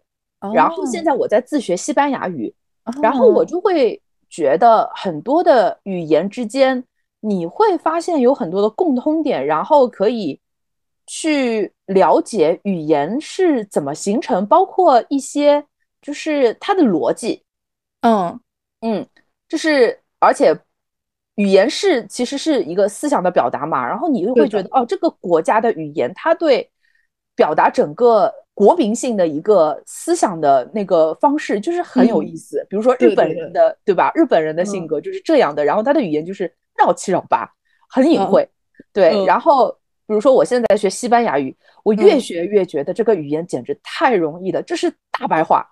[0.53, 2.53] 然后现哦在我在自学西班牙语，
[3.01, 6.83] 然后我哦就会觉得很多的语言之间，
[7.21, 10.39] 你会发现有很多的共通点，然后可以
[11.05, 15.65] 去了解语言是怎么形成，包括一些
[16.01, 17.43] 就是它的逻辑。
[18.01, 18.39] 嗯
[18.81, 19.05] 嗯，
[19.49, 20.57] 就是而且
[21.35, 26.69] 语言是其实是一个思想的表达嘛，然后你又会觉得哦，这个国家的语言它对
[27.35, 32.65] 表达整个国民性的一个思想的那个方式就是很有嗯意思。
[32.69, 34.11] 比如说日本人的对吧？
[34.15, 37.47] 日本人的性嗯格就是这样的，然后他的语言就是绕七绕八，
[37.89, 38.49] 很隐嗯晦。
[38.91, 39.76] 对，嗯然后
[40.07, 45.67] 比如说我现在学西班牙语，我越嗯学越觉得这个语言简直太容易了，这是大白话。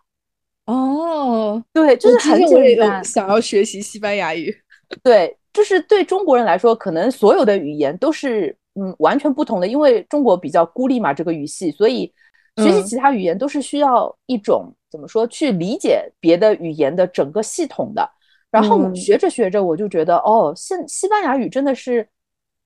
[0.65, 3.04] 哦，对，就是很其实我也有简单。
[3.04, 4.56] 想要学习西班牙语，
[5.04, 12.12] 对，就是对中国人来说，可能所有的语言都是嗯完全不同的，因为中国比较孤立嘛，这个语系，所以
[12.58, 18.10] 学习嗯其他语言都是需要一种怎么说去理解别的语言的整个系统的。
[18.50, 22.08] 然后嗯学着学着，我就觉得哦，现西班牙语真的是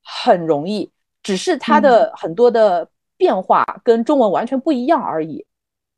[0.03, 0.89] 很容易，
[1.23, 5.45] 只是它的很多的变化跟中文完全不一样而已。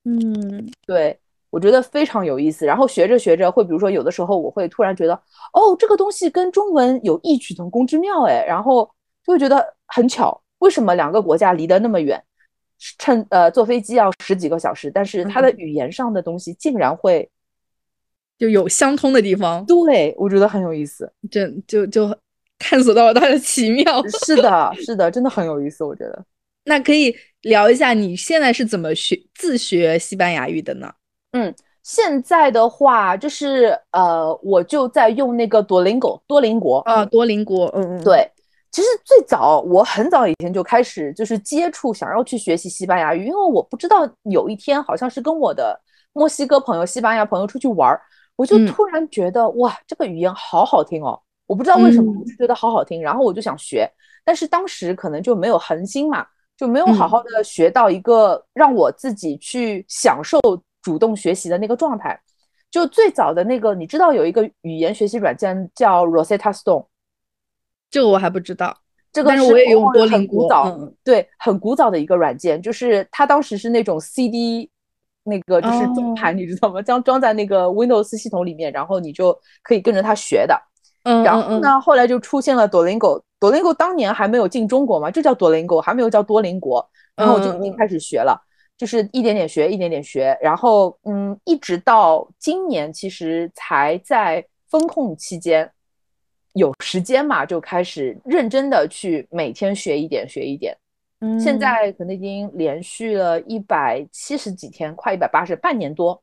[0.04, 1.20] 嗯对，
[1.52, 2.66] 我觉得非常有意思。
[2.66, 5.14] 然后学着学着，会比如说有的时候我会突然觉得，
[5.54, 8.90] 哦，这个东西跟中文有异曲同工之妙，哎，然后
[9.24, 12.20] 就会觉得很巧，为什么两个国家离得那么远，
[12.98, 17.30] 乘呃坐飞机要十几个小时，但是它的嗯语言上的东西竟然会，
[18.40, 21.14] 就有相通的地方，对我觉得很有意思。
[21.30, 22.18] 这就就
[22.62, 24.02] 探索到了它的奇妙。
[24.26, 26.26] 是的，是的，真的很有意思，我觉得。
[26.66, 30.92] 那可以聊一下你现在是怎么学自学西班牙语的呢？
[31.32, 38.30] 嗯，现在的话就是呃，我就在用那个多邻国，多邻国啊，多邻国，嗯嗯，对。
[38.72, 45.78] 其实最早我很早以前就开始就是接触，想要去学习西班牙语，因为我不知道有一天好像是跟我的
[46.14, 48.00] 墨西哥朋友、西班牙朋友出去玩，
[48.38, 51.20] 我就突然觉得哇，这个语言好好听哦！
[51.52, 53.86] 我不知道为什么，我就觉得好好听，然后我就想学，
[54.24, 60.40] 但是当时可能就没有恒心嘛，就没有好好的学到一个让我自己去享受
[60.82, 62.18] 主动学习的那个状态。
[62.70, 66.86] 就最早的那个，你知道有一个语言学习软件叫 Rosetta Stone。
[67.90, 68.74] 这个我还不知道，
[69.12, 74.72] 这个是我也用过，很古早，对，很古早的一个软件，就是它当时是那种 CD，
[75.26, 76.82] 那个就是中盘，你知道吗？
[76.82, 80.58] 将装在那个 Windows 系统里面，然后你就可以跟着它学的。
[81.04, 88.40] 嗯，然后呢，后来就出现了多邻国，多邻国当年还没有进中国嘛，就叫多邻国，还没有叫多邻国，然后我就已经开始学了，
[88.78, 95.70] 就是一点点学，一点点学，然后嗯，一直到今年，其实才在风控期间。
[96.54, 100.78] 有时间嘛，就开始认真的去每天学一点，学一点。
[101.22, 106.22] 嗯，现在可能已经连续了一百七十几天，快一百八十，半年多。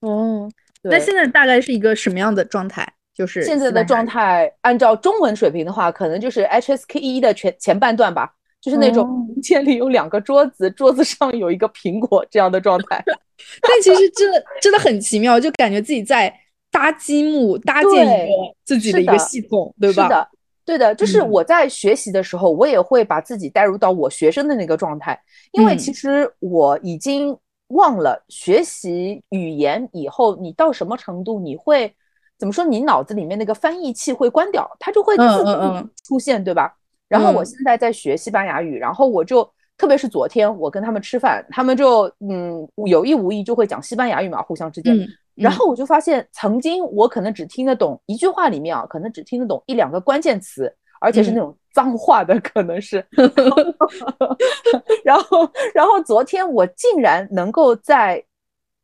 [0.00, 0.48] 哦，
[0.80, 2.90] 那现在大概是一个什么样的状态？
[3.14, 13.02] 就是现在的状态，按照中文水平的话，可能就是 HSK 的前前半段吧，就是那种房间里有两个桌子，桌子上有一个苹果这样的状态。
[13.60, 16.32] 但其实真的真的很奇妙，就感觉自己在。
[16.72, 20.04] 搭积木，搭建一个自己的一个系统，对吧？
[20.04, 20.28] 是的，
[20.64, 25.20] 对的，就是我在学习的时候，我也会把自己带入到我学生的那个状态，
[25.50, 27.36] 因为其实我已经
[27.68, 31.94] 忘了学习语言以后，你到什么程度，你会
[32.42, 32.64] 怎么说？
[32.64, 36.76] 你脑子里面那个翻译器会关掉，它就会自动出现，对吧？
[37.06, 44.92] 然后我现在在学西班牙语，然后我就特别是昨天我跟他们吃饭，他们就嗯有意无意就会讲西班牙语嘛，互相之间。
[45.36, 53.06] 然后我就发现，曾经我可能只听得懂一句话里面啊，可能只听得懂一两个关键词，而且是那种脏话的，可能是。
[55.06, 58.20] 然后，然后昨天我竟然能够在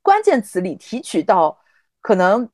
[0.00, 1.58] 关键词里提取到
[2.00, 2.48] 可能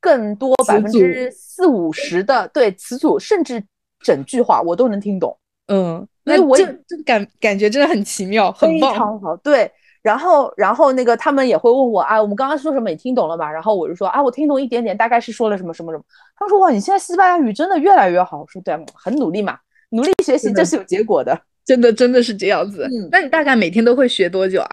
[0.00, 3.62] 更多百分之四五十的对词组，甚至
[4.00, 5.36] 整句话我都能听懂。
[5.66, 6.64] 嗯，那我这
[7.04, 9.36] 感感觉真的很奇妙，很棒，非常好。
[9.36, 9.70] 对。
[10.00, 12.88] 然后，然后那个他们也会问我啊，我们刚刚说什么？
[12.88, 13.50] 你听懂了吗？
[13.50, 16.04] 然后我就说啊，我听懂一点点，大概是说了什么什么什么。
[16.36, 18.40] 他们说哇，你现在西班牙语真的越来越好。
[18.40, 19.58] 我说对，很努力嘛，
[19.90, 22.84] 努力学习这是有结果的， 真的真的是这样子。
[22.84, 24.68] 嗯，那你大概每天都会学多久啊？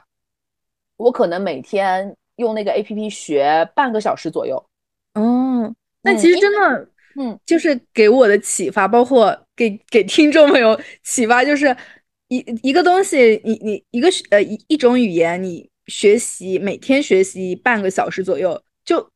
[0.96, 4.64] 我可能每天用那个 A P P 学半个小时左右。
[6.06, 6.90] 哦，那其实真的，
[7.20, 11.76] 嗯，就是给我的启发，包括给给听众朋友启发，就是。
[12.28, 19.08] 一一个东西，你你一个呃一一种语言，你学习每天学习半个小时左右，就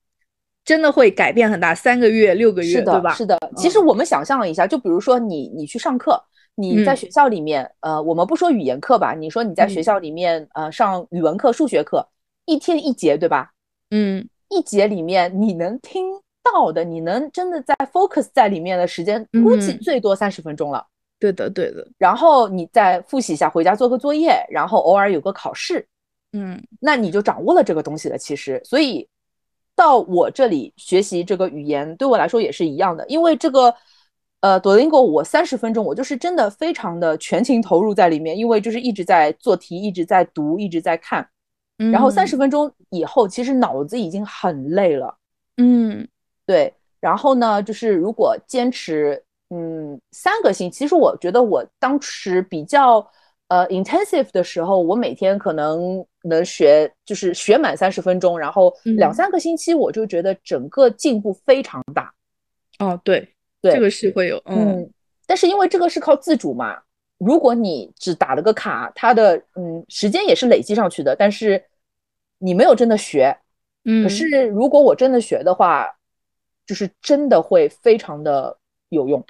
[0.64, 1.74] 真的会改变很大。
[1.74, 3.16] 三个月、六个月，对吧？
[3.16, 3.36] 是的。
[3.58, 6.24] 其实我们想象一下，就比如说你你去上课，
[6.54, 12.08] 你在学校里面，呃，我们不说语言课吧，你说你在学校里面，呃，上语文课、数学课，
[12.46, 13.54] 一天一节，对吧？
[13.90, 16.06] 嗯，一节里面你能听
[16.54, 20.86] 到的，你能真的在 focus 在里面的时间，估计最多三十分钟了。
[21.20, 21.86] 对的，对的。
[21.98, 25.86] 然后你再复习一下，回家做个作业，然后偶尔有个考试，
[26.34, 28.18] 嗯，那你就掌握了这个东西了。
[28.18, 29.08] 其实，所以
[29.76, 33.06] 到我这里学习这个语言，对我来说也是一样的。
[33.08, 33.74] 因为这个，
[34.40, 41.28] 呃，多邻国，我三十分钟，我就是真的非常的全情投入在里面，因为就是一直在做题，一直在读，一直在看。
[41.92, 45.18] 然后三十分钟以后，其实脑子已经很累了。
[45.56, 46.06] 嗯，
[46.50, 46.74] 对。
[47.00, 49.24] 然后呢，就是如果坚持。
[49.52, 50.78] 嗯，三个星期。
[50.78, 52.98] 其实我觉得我当时比较
[53.48, 62.14] 呃 intensive 的时候，我每天可能能学，就是学满三十分钟，然后两三个星期，我就觉得整个进步非常大。
[62.78, 63.28] 哦，对，
[63.60, 64.88] 对，这个是会有，嗯。
[65.26, 66.80] 但是因为这个是靠自主嘛，
[67.18, 71.60] 如果你只打了个卡，它的嗯时间也是累积上去的，但是
[72.38, 73.36] 你没有真的学。
[73.86, 74.04] 嗯。
[74.04, 75.88] 可是如果我真的学的话，
[76.70, 78.56] 就是真的会非常的
[78.90, 79.26] 有用。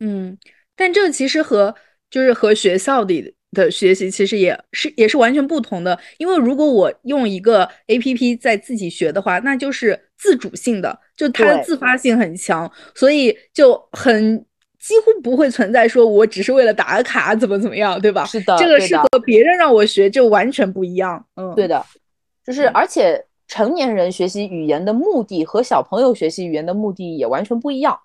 [0.00, 0.38] 嗯，
[0.74, 1.74] 但这个其实和
[2.10, 5.98] 就是和学校里的学习其实也是也是完全不同的。
[6.16, 14.38] 因为如果我用一个 A P P 在自己学的话，那就是自主性的，就它的自发性很强，所以就很
[14.80, 18.24] 几乎不会存在说我只是为了打个卡怎么怎么样，对吧？
[18.24, 21.22] 是的，这个是和别人让我学就完全不一样。
[21.36, 21.84] 嗯，对的，
[22.42, 28.00] 就是而且成年人学习语言的目的和小朋友学习语言的目的也完全不一样。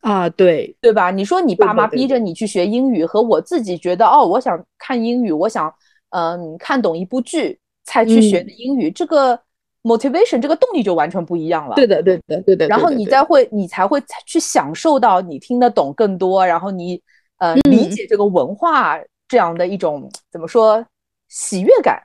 [0.00, 1.10] 啊，对对吧？
[1.10, 5.70] 你说你爸妈逼着你去学英语，和我自己觉得哦，我想看英语，我想
[6.12, 9.38] 嗯看懂一部剧才去学的英语，这个
[9.82, 11.76] motivation 这个动力就完全不一样了。
[11.76, 12.66] 对的，对的，对的。
[12.66, 17.02] 然后你再会，你才会去享受到你听得懂更多，然后你
[17.36, 20.82] 呃嗯理解这个文化这样的一种怎么说
[21.28, 22.02] 喜悦感。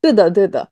[0.00, 0.66] 对的，对的，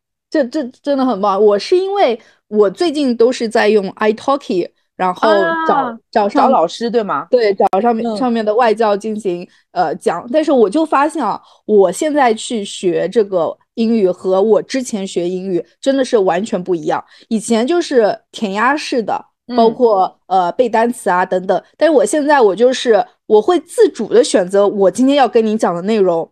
[0.45, 1.43] 这这真的很棒。
[1.43, 2.19] 我是因为
[2.49, 5.29] 我最近都是在用 iTalki，然后
[5.67, 7.27] 找、啊找上找老师对吗？
[7.31, 17.05] 对，找上面、嗯上面的外教进行呃讲，但是我就发现啊，我现在去学这个英语和我之前学英语真的是完全不一样。
[17.29, 19.13] 以前就是填鸭式的，
[19.57, 26.31] 包嗯括呃背单词啊等等，但是我现在我就是我会自主的选择我今天要跟你讲的内容。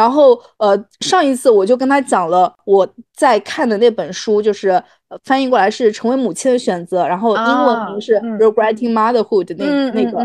[0.00, 4.70] 然后，呃，上一次我就跟他讲了我在看的那本书，就是
[5.10, 10.18] 呃翻译过来是《成为母亲的选择》，然后英文啊名是《嗯 Regretting Motherhood》那、嗯那个、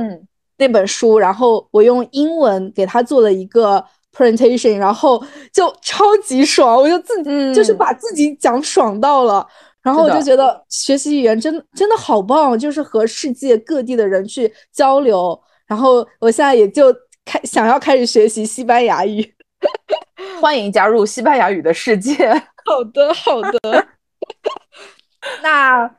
[0.57, 3.83] 那本书，然后我用英文给他做了一个
[4.15, 9.45] presentation，然后就超级爽，我就自己、就是嗯把自己讲爽到了。
[9.81, 15.37] 然后我就觉得学习语言真真的好棒，就是和世界各地的人去交流。
[15.67, 16.91] 然后我现在也就
[17.25, 19.34] 开想要开始学习西班牙语。
[20.41, 22.29] 欢迎加入西班牙语的世界。
[22.65, 23.87] 好的，好的。
[25.41, 25.89] 那，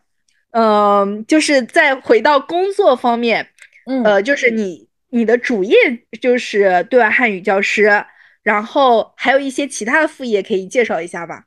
[0.50, 3.48] 嗯、就是再回到工作方面，
[3.87, 5.76] 嗯呃，就是你你的主业
[6.20, 8.05] 就是对外汉语教师，
[8.42, 11.42] 然后还有一些其他的副业可以介绍一下吧？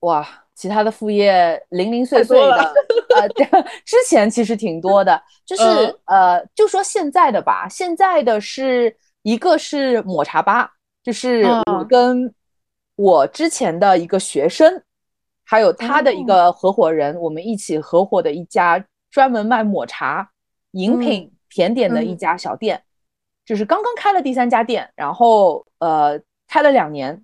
[0.00, 2.74] 哇，其他的副业零零碎碎的，
[3.16, 3.46] 呃，对
[3.84, 10.70] 之前其实挺多的，就是、嗯呃，就说现在的吧，现在的是一个是抹茶吧，
[11.04, 12.34] 就是我嗯跟
[12.96, 14.82] 我之前的一个学生，
[15.44, 16.26] 还有他的一哦。
[16.26, 20.28] 个合伙人，我们一起合伙的一家专门卖抹茶
[20.72, 22.16] 饮品、甜点的一嗯。
[22.16, 22.82] 家小店，
[23.44, 27.22] 就是刚刚开了第三家店，然后呃开了两年，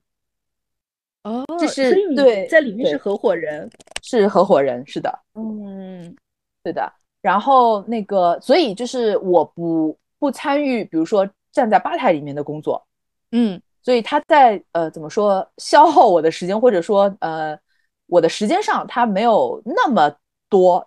[1.24, 3.68] 哦就是对在里面是合伙人。
[4.02, 5.18] 是合伙人，是的。
[5.34, 6.14] 嗯。
[6.62, 12.86] 对的，然后那个，所以就是我不不参与，比如说站在吧台里面的工作，
[13.32, 17.58] 嗯所以他在呃怎么说消耗我的时间，或者说呃
[18.06, 20.12] 我的时间上，他没有那么
[20.48, 20.86] 多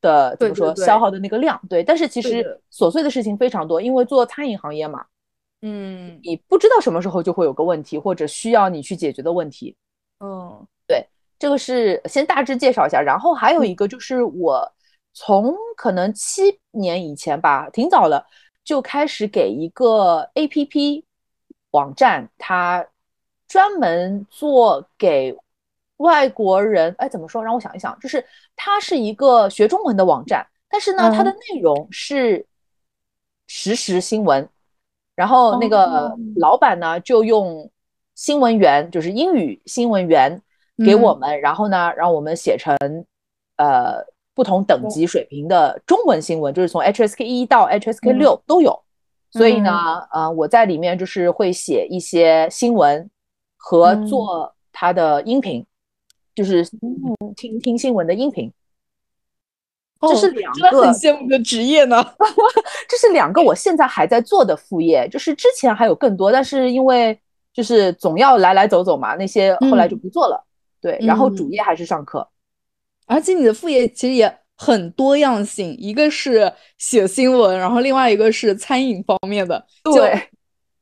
[0.00, 5.04] 的怎么说消耗的那个量，对，但是其实琐碎的事情非常多，因为做餐饮行业嘛，
[5.62, 6.20] 嗯。
[6.22, 9.76] 你不知道什么时候就会有个问题，或者需要你去解决的问题，
[10.20, 10.66] 嗯。
[10.86, 11.06] 对
[11.38, 14.72] 这个是先大致介绍一下，然后还有一个就是我
[15.12, 18.24] 从可能七年以前吧，挺早了
[18.64, 21.02] 就开始给一个 APP
[21.72, 22.86] 网站，它
[23.46, 25.36] 专门做给
[25.98, 27.42] 外国人，哎，怎么说？
[27.44, 28.24] 让我想一想，就是
[28.56, 32.46] 它是一个学中文的网站，但是呢，它的嗯内容是
[33.46, 34.48] 实时新闻，
[35.14, 37.70] 然后那个哦老板呢就用
[38.14, 40.40] 新闻员，就是英语新闻员。
[40.78, 42.74] 给我嗯们，然后呢，让我们写成
[43.56, 44.02] 呃
[44.34, 48.82] 不同等级水平的中文新闻，就是从 HSK 一到 HSK 六都有。
[49.32, 53.10] 所以呢，呃，我在里面就是会写一些新闻
[53.56, 55.64] 和嗯做它的音频，
[56.34, 56.62] 就是
[57.34, 58.52] 听听新闻的音频。
[60.00, 62.04] 这是哦两真的很羡慕的职业呢。
[62.88, 67.18] 这是两个我现在还在做的副业，就是之前还有更多，但是因为
[67.54, 70.44] 就是总要来来走走嘛，那些后来就嗯不做了。
[70.80, 72.28] 对，然后主嗯业还是上课。
[73.06, 80.30] 而且你的副业其实也很多样性，一个是写新闻，然后另外一个是餐饮方面的，对，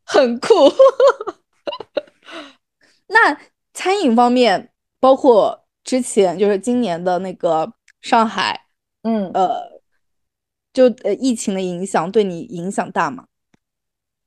[0.05, 0.49] 很酷。
[3.09, 3.41] 那
[3.73, 8.67] 餐饮方面，包括之前就是今年的那个上海，
[9.03, 9.81] 嗯，呃，
[10.75, 13.25] 就呃疫情的影响对你影响大吗？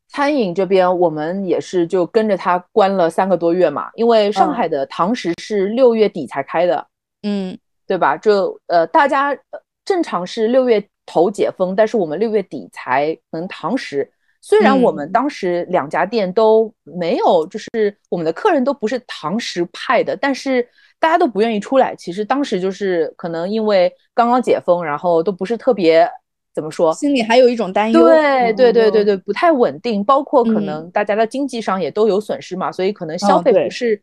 [0.08, 6.88] 餐饮这边我们也是就跟着他关了三个多月嘛，因为上海的堂食是六月底才开的，
[7.22, 7.56] 嗯
[7.88, 8.18] 对吧？
[8.18, 14.10] 就呃大家呃正常是六月头解封，但是我们六月底才能堂食。
[14.42, 20.68] 虽然我们嗯当时两家店都没有，就是我们的客人都不是堂食派的，但是
[21.00, 21.96] 大家都不愿意出来。
[21.96, 26.06] 其实当时就是可能因为刚刚解封，然后都不是特别
[26.54, 28.02] 怎么说，心里还有一种担忧。
[28.02, 34.02] 对对对对嗯对，不太稳定，包括可嗯能大家的经济上也都有损失嘛，所以可能消费不是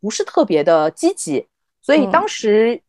[0.00, 1.44] 不是特别的积极，
[1.82, 2.80] 所以嗯当时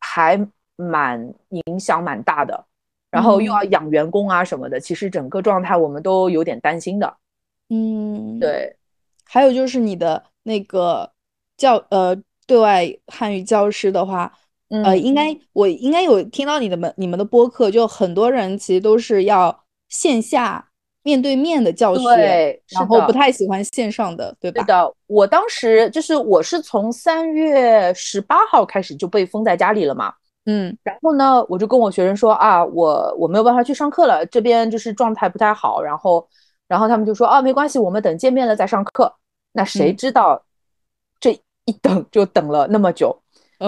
[0.00, 2.64] 还蛮影响蛮大的。
[3.10, 7.16] 然后又要嗯养员工啊什么的，其实整个状态我们都有点担心的。
[7.70, 8.76] 嗯，对，
[9.24, 11.10] 还有就是你的那个
[11.56, 12.14] 教呃
[12.46, 14.30] 对外汉语教师的话，
[14.68, 20.67] 呃，应该我应该有听到你的们你们的播客，就很多人其实都是要线下
[21.08, 24.60] 面对面的教学，然后不太喜欢线上的，对吧？
[24.60, 30.12] 是的，我当时就是我是从三月十八号开始就被封在家里了嘛，
[30.44, 36.28] 嗯，然后呢，我就跟我学生说啊，我我没有办法去上课了，这边就是状态不太好，然后
[36.66, 39.10] 然后他们就说啊，没关系，我们等见面了再上课。
[39.52, 40.44] 那谁知道
[41.18, 41.32] 这
[41.64, 43.18] 一等就等了那么久。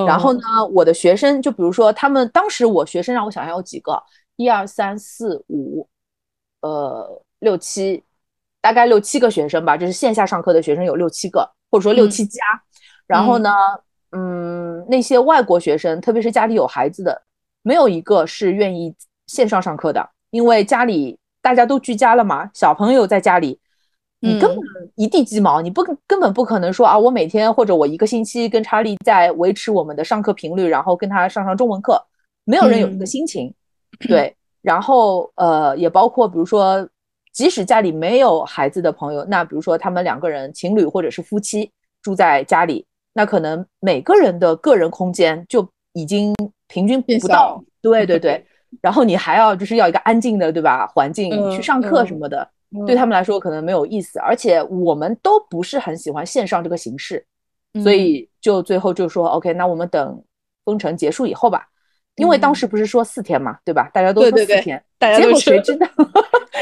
[0.07, 0.41] 然后呢，
[0.72, 4.01] 我的学生就比如说，他们当时我学生让我想想有几个，
[4.36, 5.88] 一二三四五，
[6.61, 8.03] 呃，六七，
[8.61, 12.41] 大概六七个学生吧，就是线下上课的学生有六七个，或者说六七家。
[13.07, 13.51] 然后呢，
[14.12, 17.22] 嗯，那些外国学生，特别是家里有孩子的，
[17.62, 18.95] 没有一个是愿意
[19.26, 23.59] 线上上课的，因为家里大家都居家了嘛，小朋友在家里。
[24.22, 24.62] 你根本
[24.97, 31.99] 一地鸡毛，你不根本不可能说啊，我每天或者我一个星期跟查理在维持我们的上课频率，然后跟他上上中文课，
[32.45, 33.55] 没有人有这个心情，
[34.07, 34.36] 对。
[34.61, 36.86] 然后呃，也包括比如说，
[37.33, 41.70] 即使家里没有孩子的朋友，那比如说他们两个人情侣或者是夫妻
[42.03, 46.35] 住在家里，那可能每个人的个人空间就已经
[46.68, 48.45] 平均不到，对对对。
[48.81, 52.49] 然后你还要就是要一个安静的对吧环境去上课什么的。
[52.87, 57.26] 对他们来说可能没有意思，而且我们都不是很喜欢线上这个形式，
[57.83, 60.22] 所以就最后就说 OK，那我们等
[60.64, 61.66] 封城结束以后吧，
[62.14, 63.91] 因为当时不是说四天嘛，对吧？
[63.93, 65.89] 大家都说四天，结果谁知道？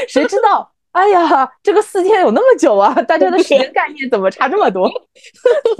[0.07, 0.71] 谁知道？
[0.91, 2.93] 哎呀，这个四天有那么久啊！
[3.03, 4.89] 大家的时间概念怎么差这么多？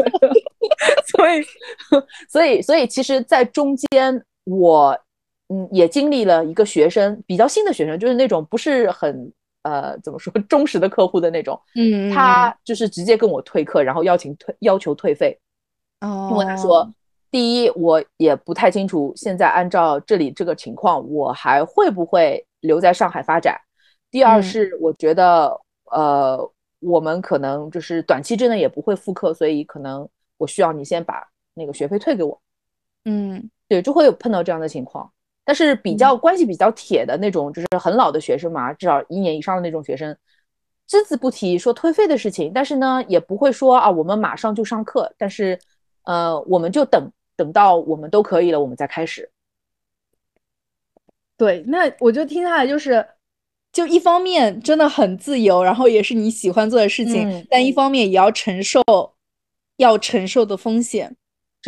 [1.12, 1.44] 所以，
[2.30, 4.98] 所以，所以，其实，在中间，我
[5.50, 9.32] 嗯也经历了一个学生比较新的学生，就是那种不是很。
[9.64, 15.38] 呃，怎么说忠实的客户的那种，嗯，他就是直接跟我退课，然后邀请退要求退费，
[16.00, 16.90] 哦，因为他说，
[17.30, 23.54] 第一，我也不太清楚现在按照这里这个情况，我还会不会留在上海发展；
[24.12, 25.60] 第二是我觉得，
[25.92, 30.08] 呃，我们可能就是短期之内也不会复课，所以可能
[30.38, 32.42] 我需要你先把那个学费退给我，
[33.06, 35.12] 嗯，对，就会有碰到这样的情况。
[35.44, 40.16] 但是比较关系比较铁的那种，就是很老的学生嘛，至少一年以上的那种学生，
[40.86, 42.52] 只字不提说退费的事情。
[42.54, 45.60] 但是呢，也不会说啊，我们马上就上课，但是，
[46.04, 49.32] 呃，我们就等等到我们都可以了，我们再开始。
[51.36, 53.04] 对，那我就听下来就是，
[53.72, 58.82] 就一方面真的很自由，然后也是你喜欢做的事情，但一方面也要承受
[59.78, 61.16] 要承受的风险，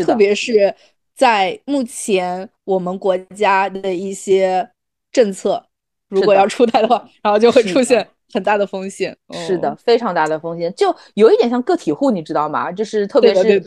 [0.05, 0.75] 特别是。
[1.13, 4.67] 在目前我们国家的一些
[5.11, 5.63] 政策，
[6.07, 9.15] 如果要出台的话，然后就会出现很大的风险。
[9.31, 12.71] 是的，非常大的风险，就有一点像个体户，你知道吗？
[12.71, 13.61] 就是特别是，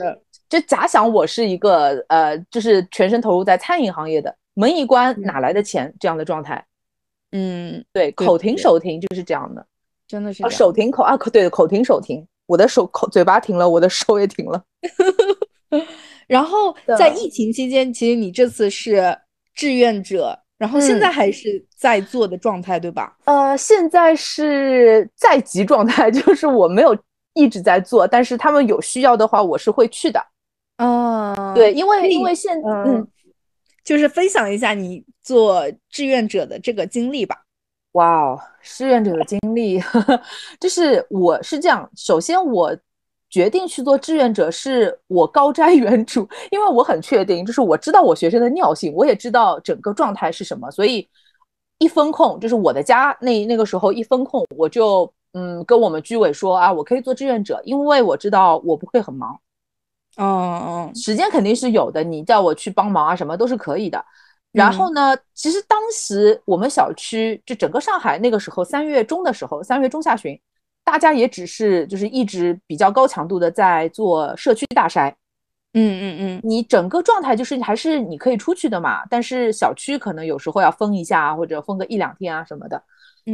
[0.49, 5.95] 就假想我是一个呃，就是全身投入在餐饮行业的，门一关哪来的钱？
[6.01, 6.65] 这样的状态。
[7.37, 9.67] 嗯，对，口停手停就是这样的，
[10.07, 14.63] 真的是手停口啊，口对，口停手停，我的手口嘴巴停了，我的手也停了。
[16.29, 19.19] 然后在疫情期间，其实你这次是
[19.53, 23.17] 志愿者，然后现在还是在做的状态，对吧？
[23.25, 26.97] 呃，现在是在籍状态， 就是我没有
[27.35, 30.25] 一直在做，但是他们有需要的话，我是会去的。
[30.77, 33.07] 嗯，对，因为因为现嗯，
[33.85, 37.43] 就是分享一下你做志愿者的这个经历吧。
[37.93, 39.83] 哇哦，志愿者的经历，
[40.61, 42.77] 就是我是这样，首先我。
[43.31, 51.09] 决定去做志愿者是我高瞻远瞩，因为我很确定，就是我知道我学生的尿性，我也知道整个状态是什么，所以
[51.79, 59.37] 一分空，就是我的家那那个时候一分空，我就嗯跟我们居委说啊，我可以做志愿者，因为我知道我不会很忙，
[60.17, 64.05] 嗯嗯，时间肯定是有的，你叫我去帮忙啊什么都是可以的。
[64.55, 70.41] 然后呢，其实当时我们小区就整个上海那个时候三月中的时候，三月中下旬。
[70.87, 75.11] 大家也只是就是一直比较高强度的在做社区大筛，
[75.73, 82.83] 嗯嗯嗯，你整个状态就是还是你可以出去的嘛，但是小区可能有时候要封一下或者封个一两天啊什么的，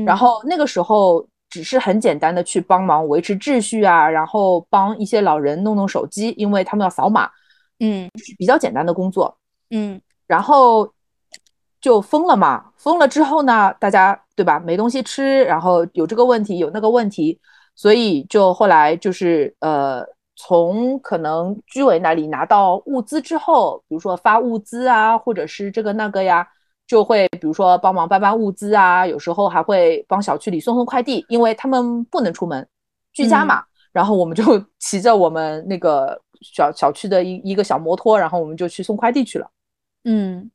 [0.07, 7.29] 然后那个时候只是很简单的去帮忙维持秩序啊，然后帮一些老人弄弄手机，因为他们要扫码，
[7.81, 8.09] 嗯，
[8.39, 9.37] 比较简单的工作，
[9.71, 10.89] 嗯，然后。
[11.81, 14.61] 就封了嘛，封了之后呢，大家对吧？
[14.61, 17.39] 没东西吃，然后有这个问题，有那个问题，
[17.74, 20.05] 所以就后来就是呃，
[20.37, 26.47] 从可能居委那里拿到物资之后，比如说发物资啊，或者是这个那个呀，
[26.87, 32.66] 就会比如说帮忙搬搬物资啊，有时候还会帮小区里送送快递，因为他们不能出门，
[33.12, 33.62] 居家嘛，
[33.93, 39.51] 然后我们就 骑着我们那个小小区的一一个小摩托，然后我们就去送快递去了。
[40.05, 40.51] 嗯，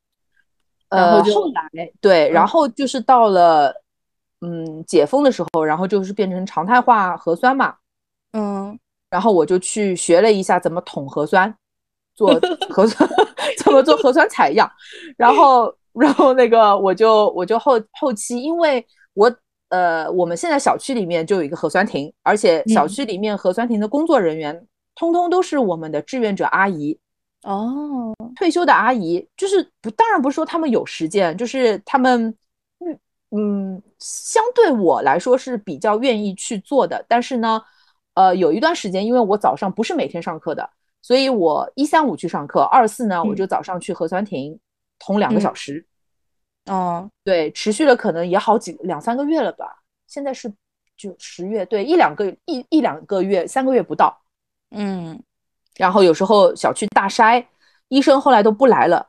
[0.95, 2.47] 呃，后后来对，然嗯。
[2.47, 3.73] 后就是到了
[4.41, 7.75] 嗯解封的时候，然后就是变成常态化核酸嘛，
[8.33, 8.77] 嗯。
[9.09, 11.55] 然后我就去学了一下怎么捅核酸，
[12.15, 12.39] 做
[12.69, 13.09] 核酸
[13.63, 14.69] 怎么做核酸采样，
[15.15, 19.33] 然后然后那个我就我就后后期，因为我
[19.69, 22.89] 呃我们现在小区里面就有一个核酸亭，而且小嗯。
[22.89, 26.99] 区里面核酸亭的工作人员通通都是我们的志愿者阿姨，
[27.45, 32.35] 哦，退休的阿姨，就是不，当然不是说他们有时间，就是他们，
[32.79, 37.05] 嗯嗯，相对我来说是比较愿意去做的。
[37.07, 37.61] 但是呢，
[38.15, 40.67] 呃，有一段时间，因为我早上不是每天上课的，
[41.03, 44.59] 所以我一三五去上课，二四呢，我就早上去核酸亭
[44.97, 45.85] 捅两个小时，
[46.65, 49.83] 哦，对，持续了可能也好几两三个月了吧。
[50.07, 50.51] 现在是
[50.97, 54.19] 就十月，对，一两个一一两个月，三个月不到。
[54.71, 55.21] 嗯
[55.77, 57.43] 然后有时候小区大筛，
[57.89, 59.07] 医生后来都不来了，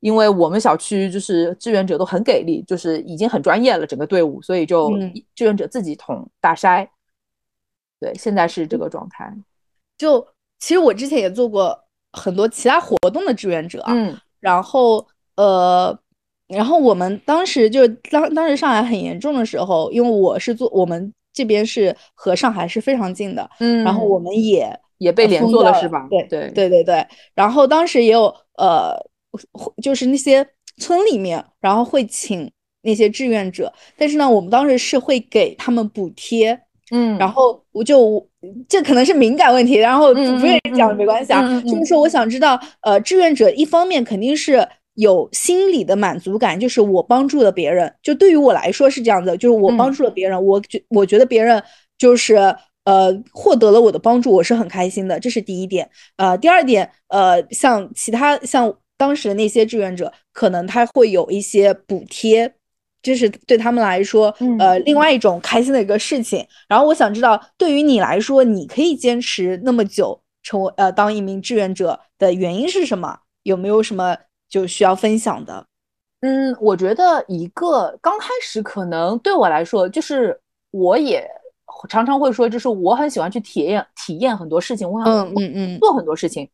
[0.00, 6.86] 因为我们小区就是志愿者都很给力，就是已经很专业了整个队伍，所以就嗯志愿者自己捅大筛。
[8.00, 9.32] 对，现在是这个状态。
[9.96, 10.26] 就
[10.58, 11.78] 其实我之前也做过
[12.12, 15.06] 很多其他活动的志愿者啊，嗯然后
[15.36, 15.96] 呃，
[16.48, 26.06] 然后我们当时就当当时上海很严重的时候，因为我是做我们这边是和上海是非常近的，嗯，然后我们也也被连坐了是吧？
[26.08, 28.94] 对对对对对，然后当时也有呃，
[29.82, 30.46] 就是那些
[30.78, 32.50] 村里面，然后会请
[32.82, 36.58] 那些志愿者，但是呢，我们当时是会给他们补贴，
[36.90, 38.24] 嗯，然后我就
[38.68, 42.08] 这可能是敏感问题，然后不愿意讲嗯没关系啊，嗯嗯嗯就是说我。
[42.08, 51.62] 想知道，呃，志愿者一方面肯定是有心理的满足感，就是我帮助了别人，就对于我来说是这样子，就是我帮嗯助了别人，我觉我觉得别人
[51.96, 52.36] 就是
[52.84, 55.88] 呃获得了我的帮助，我是很开心的，这是第一点。
[56.16, 62.54] 呃，第二点，呃，像其他像当时的那些志愿者，可能他会有一些补贴。
[63.02, 66.46] 这是对他们来说，呃，另外一种开心的一个事情。
[66.68, 73.18] 然后我想知道，对于你来说，你可以坚持那么久，成为呃当一名志愿者的原因是什么？
[73.42, 74.16] 有没有什么
[74.48, 75.66] 就需要分享的？
[76.20, 81.28] 嗯，我觉得一个刚开始可能对我来说，就是我也
[81.88, 86.48] 常常会说，就是我很喜欢去体验体验很多事情，我想嗯嗯嗯做很多事情。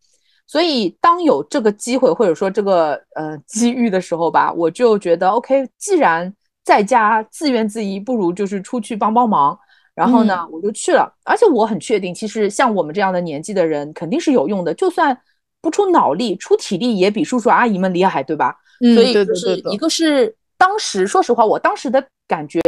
[0.46, 6.32] 所以当有这个机会或者说这个呃机遇的时候吧，我就觉得 OK，既然
[6.64, 9.58] 在家自怨自艾，不如就是出去帮帮忙。
[9.94, 15.18] 然后呢，我就去了，而且我很确定，其实像我们这样的年纪的人肯定是有用的，就算
[15.60, 18.56] 不出脑力，出体力也比叔叔阿姨们厉害，对吧？
[18.80, 22.60] 嗯，所以就是一个是当时，说实话，我当时的感觉，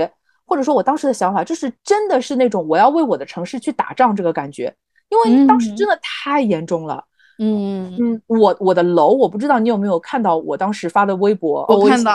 [0.51, 4.74] 或者说我当时的想法，就是真的是那种我要为我的城市去打仗这个感觉，
[5.09, 7.05] 因为当时真的太严重了。
[7.38, 12.11] 嗯，嗯，我我的楼，我不知道你有没有看到我当时发的微博，哦我看到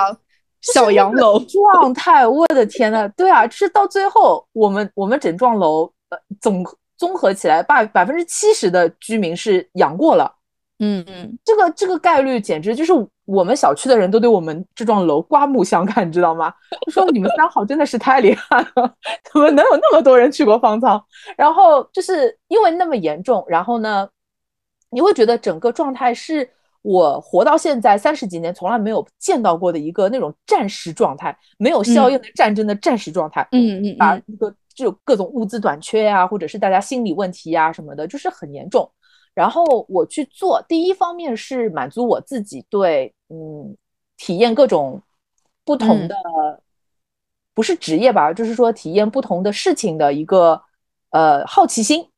[0.59, 6.61] 小洋楼，状态，我的天呐，对啊，就是到最后，我们我们整幢楼呃总
[6.97, 10.34] 综合起来，百百分之七十的居民是阳过了。
[10.79, 12.91] 嗯嗯，这个这个概率简直就是
[13.23, 16.53] 我们小区的人都对我们这幢楼刮目相看，你知道吗？
[16.85, 18.93] 就说你们三好真的是太厉害了，
[19.31, 21.01] 怎么能有那么多人去过方舱？
[21.37, 24.07] 然后就是因为那么严重，然后呢，
[24.89, 26.49] 你会觉得整个状态是
[26.81, 33.47] 我活到现在三十几年从来没有见到过的一个那种战时状态，没有硝烟的战争的战时状态。
[33.53, 38.91] 嗯嗯嗯，把这个就各种物资短缺呀、或者是大家心理问题呀、什么的，就是很严重。
[39.35, 43.77] 然后我去做，第一方面是满足我自己对嗯
[44.17, 44.99] 体验各种
[45.63, 46.15] 不同的，
[47.53, 50.59] 不是职业吧，就是说体验不同的事情的一个
[51.11, 52.09] 呃好奇心。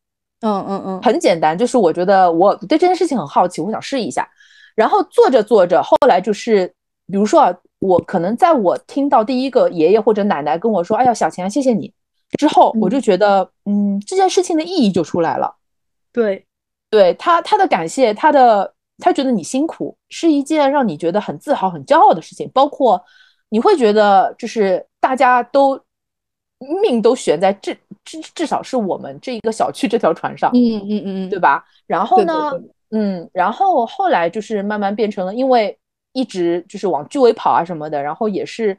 [0.41, 4.29] 嗯嗯嗯，很简单，就是我觉得我对这件事情很好奇，我想试一下。
[4.75, 6.71] 然后做着做着，后来就是
[7.07, 11.91] 比如说啊，我可能在我听到第一个爷爷或者奶奶跟我说：“哎呀，小钱，谢谢你。”
[12.37, 15.55] 之后，我就觉得，嗯，这件事情的意义就出来了。
[16.11, 16.45] 对，
[16.89, 22.49] 对他，他的感谢，他的他觉得你辛苦，是一件让你觉得很自豪、很骄傲的事情。
[22.53, 23.03] 包括
[23.49, 25.79] 你会觉得，就是大家都
[26.81, 27.73] 命都悬在这
[28.03, 31.63] 至至少是我们这一个小区这条船上，嗯嗯嗯，对吧？
[31.85, 35.77] 然后呢对，嗯，然后后来就是慢慢变成了，因为
[36.13, 38.77] 一直就是往居委跑啊什么的，然后也是，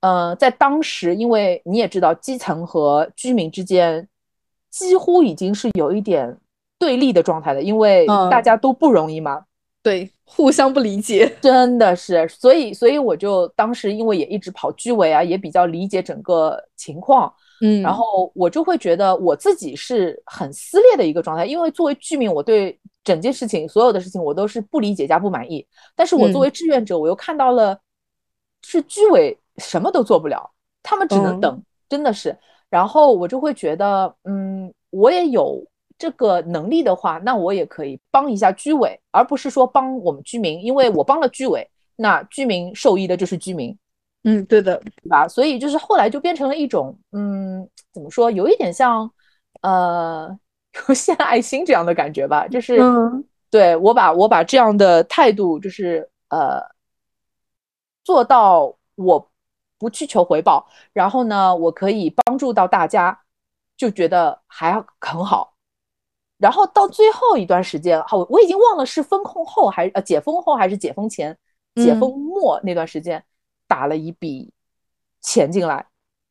[0.00, 4.06] 呃，在当时，因为你也知道，基层和居民之间
[4.70, 6.36] 几乎已经是有一点
[6.78, 8.28] 对立的状态的，因为嗯。
[8.30, 9.44] 大家都不容易嘛，
[9.82, 25.64] 对，互相不理解， 真的是，所以，所以我就当时因为也一直跑居委啊，也比较理解整个情况，嗯，然后我就会觉得我自己是很撕裂的一个状态，因为作为居民，我对整件事情所有的事情我都是不理解加不满意。
[25.94, 27.78] 但是我作为志愿者，我又看到了
[28.62, 30.50] 是居委什么都做不了，
[30.82, 32.36] 他们只能等，真的是。
[32.68, 35.64] 然后我就会觉得，嗯，我也有
[35.98, 43.76] 这个能力的话，那我也可以帮一下居委，而不是说帮我们居民，因为我帮了居委，那居民受益的就是居民。
[44.24, 45.28] 嗯，对的，对吧？
[45.28, 49.08] 所以就是后来就变成了一种，嗯，怎么说，有一点像，
[49.62, 50.36] 呃，
[50.94, 52.46] 献爱心这样的感觉吧。
[52.48, 52.76] 就是，
[53.50, 56.60] 对我把我把这样的态度，就是呃，
[58.04, 59.30] 做到我
[59.78, 63.18] 不去求回报，然后呢，我可以帮助到大家，
[63.76, 65.54] 就觉得还很好。
[66.38, 71.36] 然后到最后一段时间，好，我已经忘了是封控后还是呃解封后还是解封前，
[71.74, 73.22] 解封末那段时间。
[73.68, 74.52] 打了一笔
[75.20, 75.84] 钱进来，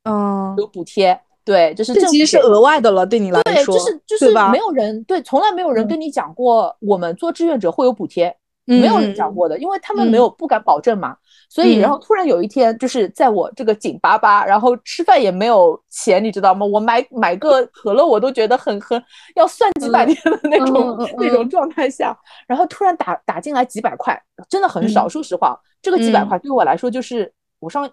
[0.06, 8.34] 嗯，有补贴，对，就是这其实是额外的了，对你来说，对，就是就是没有人对，从来没有人跟你讲过，我们做志愿者会有补贴，
[8.66, 11.16] 没有人讲过的，因为他们没有不敢保证嘛，
[11.50, 16.66] 所以然后突然有一天，就是在我这个紧巴巴，然后吃饭也没有钱，你知道吗？
[16.66, 19.02] 我买买个可乐我都觉得很很
[19.36, 25.60] 要算几百天的那种那种状态下，然后突然打打进来几百块，真的很少，说实话。
[25.82, 27.88] 这个几百块对我来说就是我上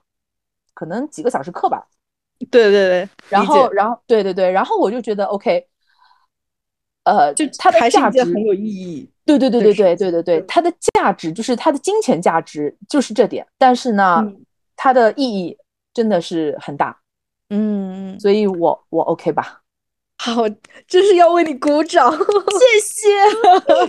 [0.72, 1.86] 可能几个小时课吧，
[2.50, 5.66] 对对对，然后然后对对对，然后我就觉得 OK，
[7.04, 14.22] 呃，就它的价值很有意义，对对对对对对对对，它的价值就是它的金钱价值就是这点，但是呢，
[14.76, 15.56] 它的意义
[15.94, 16.96] 真的是很大，
[17.50, 19.60] 嗯，所以我我 OK 吧，
[20.18, 20.48] 好，
[20.86, 23.08] 真是要为你鼓掌，谢谢，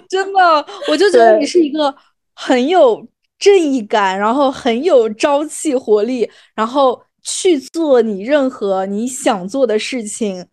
[0.10, 1.96] 真的，我就觉得你是一个
[2.34, 3.08] 很有。
[3.40, 10.48] 正义感，然后很有朝气活力，然后去做你任何你想做的事情，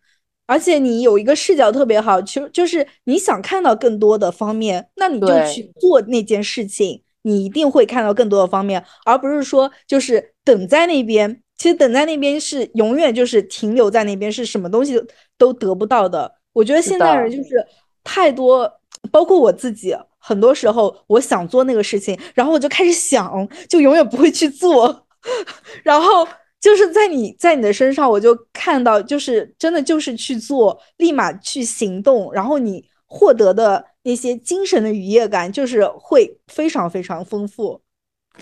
[0.51, 11.41] 而且你有一个视角特别好，其实就是你想看到更多的方面，那你就去做那件事情，你一定会看到更多的方面，而不是说就是等在那边。
[11.57, 15.01] 其实等在那边是永远就是停留在那边，是什么东西
[15.37, 16.29] 都得不到的。
[16.51, 17.65] 我觉得现在人就是
[18.03, 18.69] 太多，
[19.09, 19.95] 包括我自己。
[20.23, 25.07] 很多时候，我想做那个事情，然后我就开始想，就永远不会去做。
[25.81, 26.27] 然后
[26.61, 37.81] 就是在你在你的身上，我就看到，就是真的就是去做，立马去行动，然后你获得的那些精神的愉悦感，就是会非常非常丰富。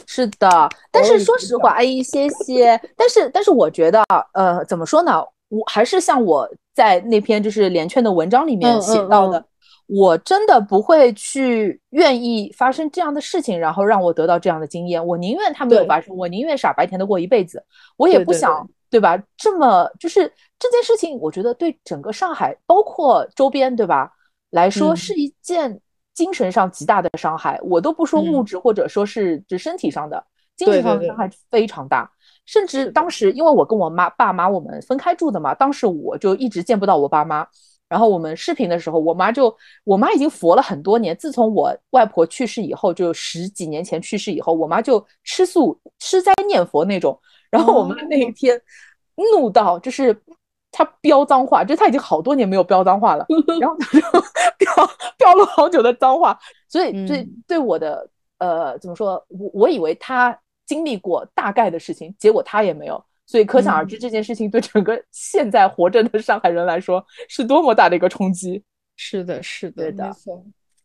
[0.05, 2.79] 是的，但是说实话，哎，谢谢。
[2.95, 4.03] 但是但是，我觉得，
[4.33, 5.23] 呃，怎么说呢？
[5.47, 9.43] 我还是像我在那篇就是连圈的文章里面写到的。
[9.91, 15.03] 我真的不会去愿意发生这样的事情，然后让我得到这样的经验。
[15.03, 17.63] 我宁愿它没有发生，我宁愿傻白甜的过一辈子，
[17.97, 19.19] 我也不想，对吧？
[19.35, 24.11] 这么就是这件事情，我觉得对整个上海，包括周边，对吧？
[24.51, 25.81] 来说是一件
[26.13, 27.59] 精神上极大的伤害。
[27.63, 30.23] 我都不说物质或者说是指身体上的，
[30.55, 32.07] 精神上的伤害非常大。
[32.45, 37.47] 甚至当时，因为我跟我妈爸妈我们分开住的嘛，当时我就一直见不到我爸妈。
[37.89, 41.17] 然后我们视频的时候，我妈就，我妈已经佛了很多年。
[41.17, 47.19] 自从我外婆去世以后，就十几年前去世以后，我妈就吃素吃斋念佛那种。
[47.49, 48.61] 然后我妈那一天
[49.33, 50.15] 怒到，就是
[50.71, 53.25] 她飙脏话，就她已经好多年没有飙脏话了，
[53.59, 54.05] 然后她就
[54.59, 56.37] 飙飙了好久的脏话。
[56.67, 63.03] 所以对对我的呃怎么说，我我以为她经历过大概的事情，结果她也没有。
[63.29, 68.63] 所以可想而知，这件事情对整个现在活着的上海人来说是多么大的一个冲击。
[68.95, 70.11] 是的，是的，对的，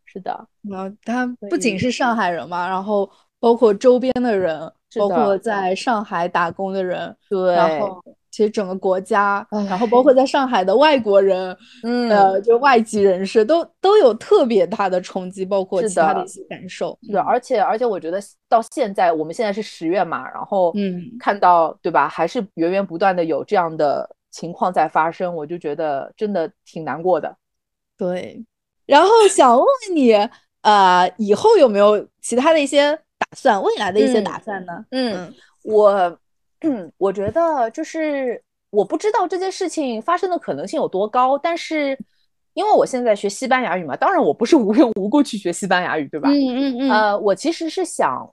[0.05, 0.47] 是的。
[0.69, 4.61] 然后他不仅是上海人嘛，然后包括周边的人，
[4.99, 8.05] 包括在上海打工的人，对，然后。
[8.35, 16.99] 其实整个国家，然后包括在上海的外国人，嗯，呃，就外籍人士都都有特别大的冲击，包括其他的一些感受。
[17.05, 27.33] 是的，而且而且我觉得到现在，我们现在是十月嘛，然后嗯，看到对吧，还是源源不断的有这样的情况在发生，我就觉得真的挺难过的。
[27.97, 28.45] 对，
[28.85, 30.13] 然后想问问你，
[30.63, 34.85] 呃，以后有没有其他的一些打算，未来的一些打算呢？
[34.91, 36.19] 嗯，嗯，我
[37.13, 41.97] 觉得就是我不知道这件事情发生的可能性有多高，但是
[42.55, 46.29] 因为我现在学西班牙语嘛，当然我不是无缘无故去学西班牙语，对吧？
[46.29, 46.91] 嗯嗯嗯。
[46.91, 48.29] 呃，我其实是想，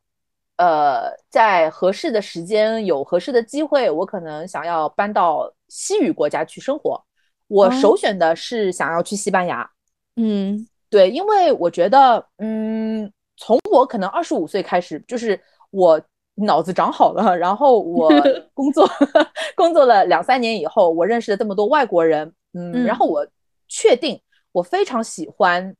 [0.57, 7.03] 呃，在合适的时间有合适的机会，我可能想要搬到西语国家去生活。
[7.47, 9.69] 我首选的是想要去西班牙。
[10.15, 16.01] 嗯，对，因为我觉得，嗯，从我可能二十五岁开始，就是我。
[16.35, 18.09] 脑子长好了，然后我
[18.53, 18.89] 工作
[19.55, 23.25] 工作了两三年以后，我认识了这么多外国人，嗯，然后我
[23.67, 24.19] 确定
[24.51, 25.75] 我非常喜欢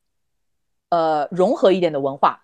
[0.89, 2.39] 呃融合一点的文化。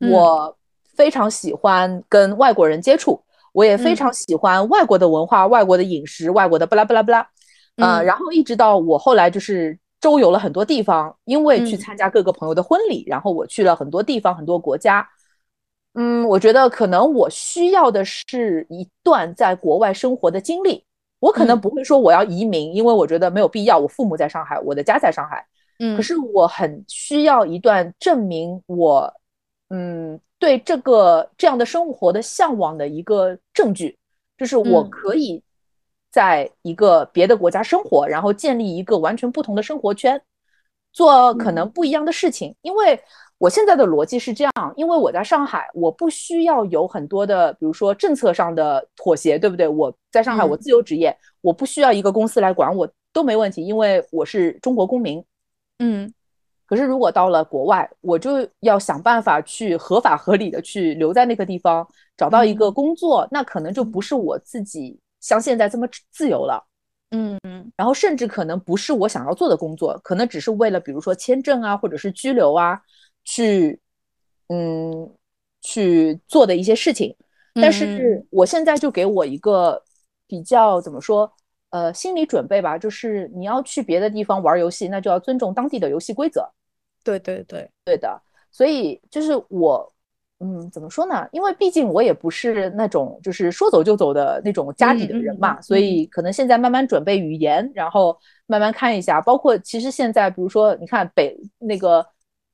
[0.00, 0.56] 嗯我
[0.94, 3.20] 非常喜欢跟外国人接触，
[3.52, 7.28] 我也非嗯常喜欢外国的文化、外国的饮食、外国的巴拉巴拉巴拉。
[7.76, 15.06] 呃，嗯然后一直到我后来就是周游了很多地方，因为去嗯参加各个朋友的婚礼，然后我去了很多地方、很多国家。
[16.00, 20.84] 嗯，我觉得可能我需要的是一段在国外生活的经历。
[21.18, 23.76] 我可能嗯不会说我要移民，因为我觉得没有必要。
[23.76, 25.44] 我父母在上海，我的家在上海，
[25.80, 29.12] 嗯，可是我很需要一段证明我，
[29.70, 33.98] 嗯，对这个这样的生活的向往的一个证据，
[34.36, 35.42] 就是我嗯可以
[36.12, 40.22] 在一个别的国家生活，然后建立一个完全不同的生活圈，
[40.92, 42.54] 做可能不一样的事情。
[42.62, 43.02] 因为
[43.38, 49.66] 我现在的逻辑是这样，因为我在上海，我不需要有很多的，比如说政策上的妥协，对不对？
[49.68, 55.24] 我在上海，我嗯自由职业，我不需要一个公司来管我都没问题，因为我是中国公民。
[55.78, 56.12] 嗯
[56.66, 66.62] 可是如果到了国外，我就要想办法去合法合理的去留在那个地方，找到一个嗯工作，那可能就不是我自己像现在这么自由了。
[67.12, 72.78] 嗯嗯然后甚至可能不是我想要做的工作，可能只是为了比如说签证啊，或者是居留啊，
[73.28, 73.78] 去
[74.48, 75.10] 嗯
[75.60, 77.14] 去做的一些事情。
[77.52, 79.82] 但嗯是我现在就给我一个
[80.26, 81.30] 比较怎么说，
[81.70, 86.48] 呃，心理准备吧，就是你要去别的地方玩游戏，那就要尊重当地的游戏规则。
[87.04, 88.20] 对对对，对的，
[88.50, 89.92] 所以就是我，
[90.40, 91.28] 嗯，怎么说呢？
[91.32, 98.16] 因为毕竟我也不是那种就是说走就走的那种家底的人嘛，嗯嗯嗯所以可能现在慢慢准备语言，然后
[98.46, 99.20] 慢慢看一下。
[99.20, 102.06] 包括其实现在，比如说你看北那个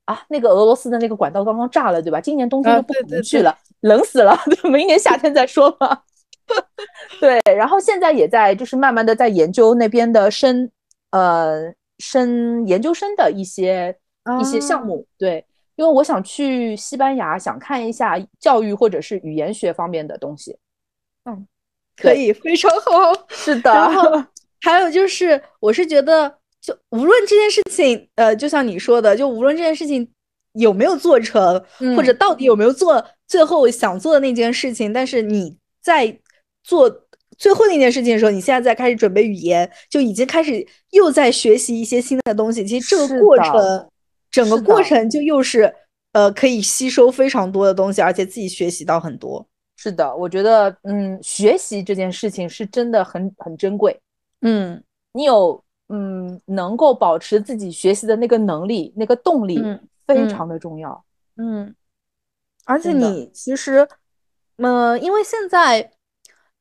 [0.05, 2.21] 啊，那个俄罗斯的那个管道刚刚炸了，对吧？
[2.21, 6.03] 今年冬天啊就不对对对可能去了，冷死了， 明年夏天再说吧。
[7.21, 10.71] 对，然后现在也在就是慢慢的在研究那边的深
[11.11, 13.97] 呃深研究生的一些
[14.41, 15.45] 一些项啊目，对，
[15.77, 20.59] 因为我想去西班牙，想看一下教育或者是语言学方面的东西。
[21.25, 21.47] 嗯
[21.97, 22.91] 可以非常好。
[23.31, 24.23] 是的，然后
[24.61, 30.09] 还有就是，我是觉得，就无论这件事情，呃，就像你说的，就无论这件事情
[30.55, 31.63] 有没有做成，
[31.95, 36.19] 或者嗯到底有没有做最后想做的那件事情，但是你在
[36.63, 36.89] 做
[37.37, 42.65] 最后那件事情的时候，你现在在开始准备语言，就已经开始又在学习一些新的东西。
[42.65, 43.91] 其实这个过程，
[44.31, 45.75] 整个过程就又是
[46.13, 49.47] 呃可以吸收非常多的东西，而且自己学习到很多。
[49.77, 54.01] 是的，我觉得，嗯，学习这件事情是真的很很珍贵。
[54.41, 61.05] 嗯你有，嗯，能够保持自己学习的那个能力、那个动力，嗯非嗯常的重要。
[61.37, 61.75] 嗯，
[62.65, 63.87] 而且你其实，
[64.57, 65.93] 呃，因为现在，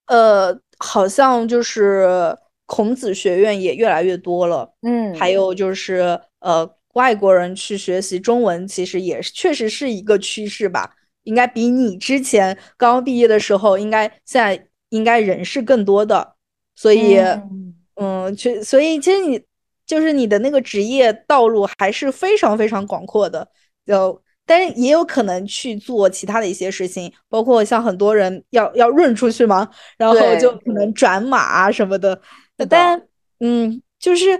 [0.08, 10.96] 呃，好像就是孔子学院也越来越多了，嗯，还有就是呃，外国人去学习中文，其实也是确实是一个趋势吧。
[11.24, 16.36] 应该比你之前刚刚毕业的时候，应该现在应该人是更多的，
[16.76, 17.18] 所以。
[17.18, 19.44] 嗯嗯，去，所以其实你
[19.86, 23.48] 就是你的那个职业道路还是非常非常广阔的，
[23.86, 32.20] 就但是也有可能去做其他的一些事情，包括像很多人要要润出去嘛，然后就可能转码啊什么的，
[32.70, 33.02] 但
[33.40, 34.40] 嗯，就是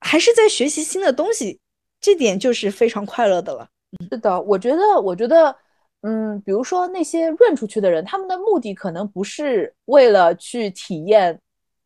[0.00, 1.60] 还是在学习新的东西，
[2.00, 3.68] 这点就是非常快乐的了。
[4.10, 5.54] 是的，我觉得，我觉得，
[6.02, 11.38] 嗯，比如说那些润出去的人，他们的目的可能不是为了去体验，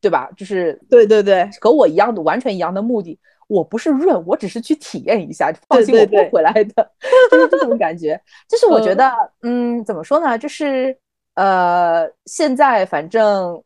[0.04, 0.28] 对吧？
[0.36, 3.18] 就是对对对，和我一样的，完全一样的目的。
[3.46, 6.90] 我不是润，我只是去体验一下，放心，我不回来的，
[7.30, 8.20] 就是这种感觉。
[8.46, 10.36] 就是我觉嗯得，嗯，怎么说呢？
[10.36, 10.94] 就是
[11.36, 13.62] 呃，现在反正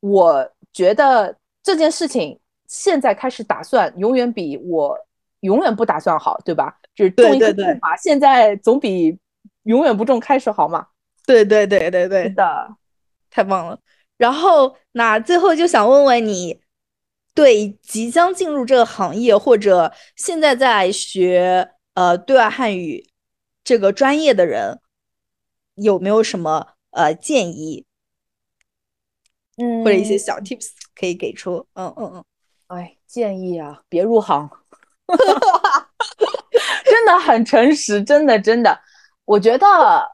[0.00, 4.98] 我觉得这件事情现在开始打算，永远比我
[5.40, 6.76] 永远不打算好，对吧？
[6.94, 9.18] 就是对种一棵对对树嘛，现在总比
[9.62, 10.86] 永远不种开始好嘛。
[11.26, 12.68] 对对对对对是，的，
[13.30, 13.78] 太棒了。
[14.16, 16.60] 然后，那最后就想问问你，
[17.34, 23.10] 对即将进入这个行业，或者现在在学呃对外汉语
[23.64, 24.80] 这个专业的人，
[25.74, 27.84] 有没有什么呃建议？
[29.56, 30.38] 嗯或者一些小。
[30.40, 31.66] tips 可以给出？
[31.74, 32.24] 嗯嗯嗯，
[32.68, 34.48] 哎，建议啊，别入行，
[36.84, 38.80] 真的很诚实，真的真的，
[39.24, 40.13] 我觉得，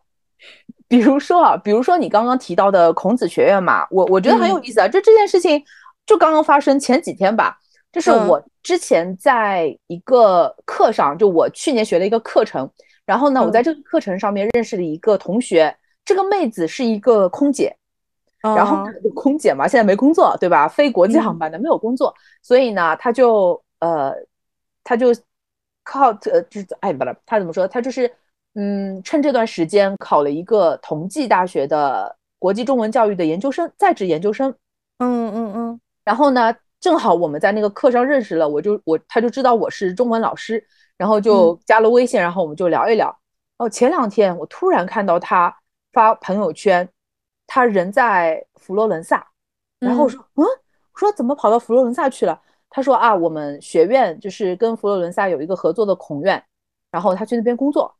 [0.90, 5.62] 比如说啊，比如说你刚刚提到的孔子学院嘛，我我觉得很有嗯意思啊，就这件事情
[6.04, 7.56] 就刚刚发生前几天吧，
[7.92, 12.68] 就是嗯我之前在一个课上，就我去年学了一个课程，
[13.06, 15.74] 然后呢，我在嗯这个课程上面认识了一个同学，
[16.04, 17.76] 这个妹子是一个空姐。
[18.42, 20.66] 然后空姐嘛，现在没工作，对吧？
[20.66, 24.14] 飞国际嗯航班的没有工作，所以呢，她就呃，
[24.82, 25.08] 她就
[25.84, 27.68] 靠呃，就是哎不了，她怎么说？
[27.68, 28.10] 她就是
[28.54, 34.50] 嗯，趁这段时间考了一个同济大学的国际中文教育的研究生，在职研究生。
[34.98, 35.80] 嗯嗯嗯。
[36.04, 40.62] 然后呢，正好我们在那个课上认识了，我就我他就知道我是中文老师，
[40.96, 43.16] 然后就加了微信，然后我们就聊一聊。
[43.58, 45.54] 哦，前两天我突然看到他
[45.92, 46.88] 发朋友圈，
[47.46, 49.24] 他人在佛罗伦萨，
[49.78, 52.40] 然后我说嗯，我说怎么跑到佛罗伦萨去了？
[52.68, 56.42] 他说啊，我们学院就是跟佛罗伦萨有一个合作的孔院，
[56.90, 57.94] 然后他去那边工作，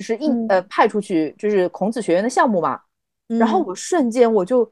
[0.00, 2.80] 就是应呃派出去就是孔子学院的项目嘛。
[3.26, 4.64] 然后我瞬间我就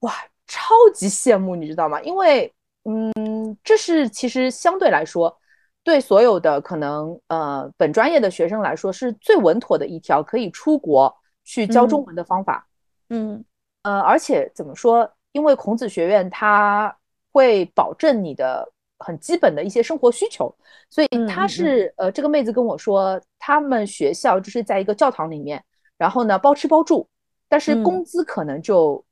[0.00, 0.14] 哇，
[0.46, 2.00] 超级羡慕，你知道吗？
[2.00, 2.50] 因为
[2.84, 5.38] 嗯，这是其实相对来说，
[5.84, 11.14] 对所有的可能呃本专业的学生来说是最稳妥的一条可以出国
[11.44, 12.66] 去教中文的方法。
[13.10, 13.44] 嗯
[13.82, 15.06] 呃，而且怎么说？
[15.32, 16.96] 因为孔子学院它。
[17.34, 18.70] 会保证你的
[19.02, 20.54] 很基本的一些生活需求，
[20.88, 25.62] 所以他是呃，这个妹子跟我说，他们学校就是在一个教堂里面，
[25.98, 27.06] 然后呢包吃包住，
[27.48, 29.04] 但是工资可能就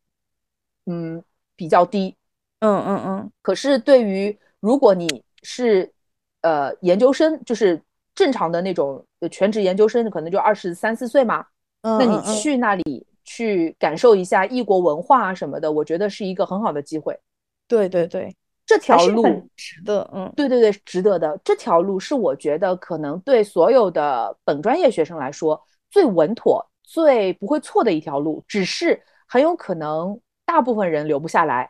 [0.87, 1.23] 嗯
[1.57, 2.17] 比较低，
[2.61, 3.33] 嗯嗯嗯。
[3.43, 5.93] 可是对于如果你是
[6.43, 7.81] 呃研究生，就是
[8.15, 11.45] 正常的那种全职研究生，可能就二十三四岁嘛，
[11.83, 17.19] 那你去那里去感受一下异国文化啊什么的，我觉得是一个很好的机会。
[17.69, 18.35] 对对对，
[18.71, 19.25] 这条路
[19.57, 21.37] 值得，嗯，对对对，值得的。
[21.43, 25.61] 这条路是我觉得可能对所有的本专业学生来说
[25.91, 28.45] 最稳妥、最不会错的一条路。
[28.47, 30.17] 只是很有可能
[30.47, 31.69] 大部分人留不下来，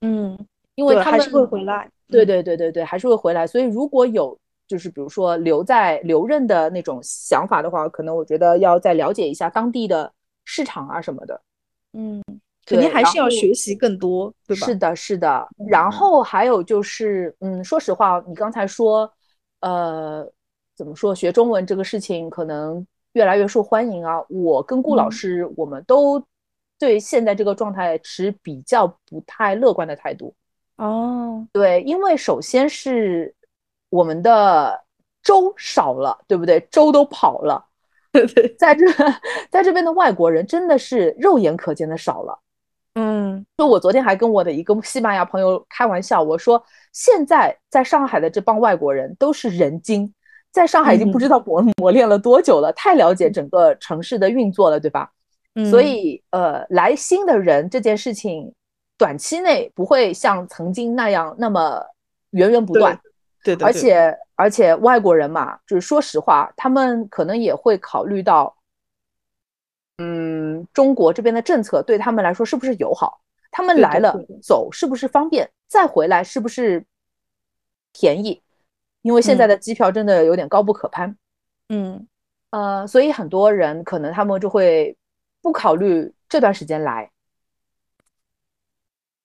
[0.00, 0.38] 嗯，
[0.74, 1.86] 因为他们还是会回来。
[2.08, 3.46] 对对对对对，还是会回来。
[3.46, 4.34] 所以如果有
[4.66, 10.10] 就是比如说留在留任的那种想法的话，可能我觉得要再了解一下当地的
[10.46, 11.42] 市场啊什么的，
[11.92, 12.22] 嗯。
[12.64, 14.66] 肯定还是要学习更多，对吧？
[14.66, 15.48] 是的，是的。
[15.68, 19.12] 然后还有就是，嗯，说实话，你刚才说，
[19.60, 20.24] 呃，
[20.76, 24.24] 怎么说学中文这个事情可能越来越受欢迎啊？
[24.28, 26.24] 我跟顾老师，我们都
[26.78, 30.34] 对现在这个状态持比较不太乐观的态度。
[30.76, 33.34] 哦，对，因为首先是
[33.90, 34.82] 我们的
[35.22, 36.60] 州少了，对不对？
[36.70, 37.64] 州都跑了，
[38.10, 38.86] 对对，在这
[39.50, 42.38] 在这边的外国人真的是肉眼可见的少了。
[42.94, 46.62] 嗯，就我昨天还跟我的一个西班牙朋友开玩笑，我说
[46.92, 50.12] 现在在上海的这帮外国人都是人精，
[50.50, 55.10] 在上海已经不知道磨磨练了多久了，太了解整个城市的运作了，对吧？
[55.70, 58.52] 所以呃，来新的人这件事情，
[58.98, 61.82] 短期内不会像曾经那样那么
[62.32, 63.00] 源源不断，
[63.42, 63.64] 对的。
[63.64, 68.54] 而且而且外国人嘛，就是说实话，他们可能也会考虑到。
[69.98, 73.20] 嗯，中国这边的政策对他们来说是不是友好？
[73.50, 75.48] 他们来了走是不是方便？
[75.68, 76.84] 再回来是不是
[77.92, 78.42] 便宜？
[79.02, 81.14] 因为现在的机票真的有点高不可攀。
[81.68, 82.08] 嗯，
[82.50, 84.96] 呃，所以很多人可能他们就会
[85.42, 87.10] 不考虑这段时间来，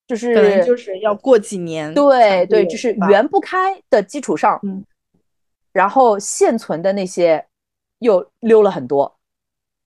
[0.05, 1.93] 就是就是要过几年。
[1.93, 4.84] 对对，就是圆不开的基础上，嗯，
[5.72, 7.47] 然后现存的那些
[7.99, 9.18] 又溜了很多。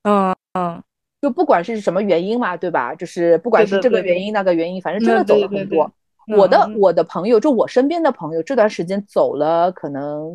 [0.03, 0.36] 嗯。
[0.53, 0.81] 嗯，
[1.21, 2.93] 就不管是什么原因嘛，对吧？
[2.95, 5.91] 就是不管是这个原因那个原因，反正真的走了很多。
[6.27, 10.33] 我的我的朋友，就我身边的朋友，这段时间走了可能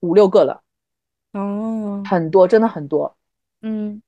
[0.00, 0.60] 五六个了。
[1.32, 3.14] 哦，很多，真的很多。
[3.62, 4.02] 嗯，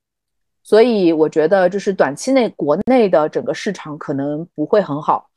[0.63, 5.27] 所以我觉得，就是短期内国内的整个市场可能不会很好。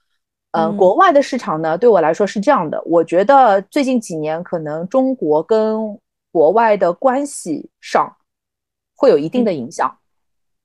[0.52, 2.82] 呃，国外的市场呢，对我来说是这样的。
[2.84, 5.98] 我觉得最近几年，可能中国跟
[6.32, 8.12] 国外的关系上。
[8.98, 9.96] 会有一定的影响，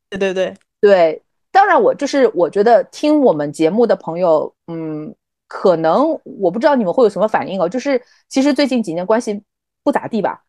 [0.10, 1.22] 对对对对。
[1.52, 5.14] 当然，我就是我觉得听我们节目的朋友，嗯，
[5.48, 7.70] 可能我不知道你们会有什么反应哦。
[7.70, 9.40] 就是其实最近几年关系
[9.84, 10.44] 不咋地吧，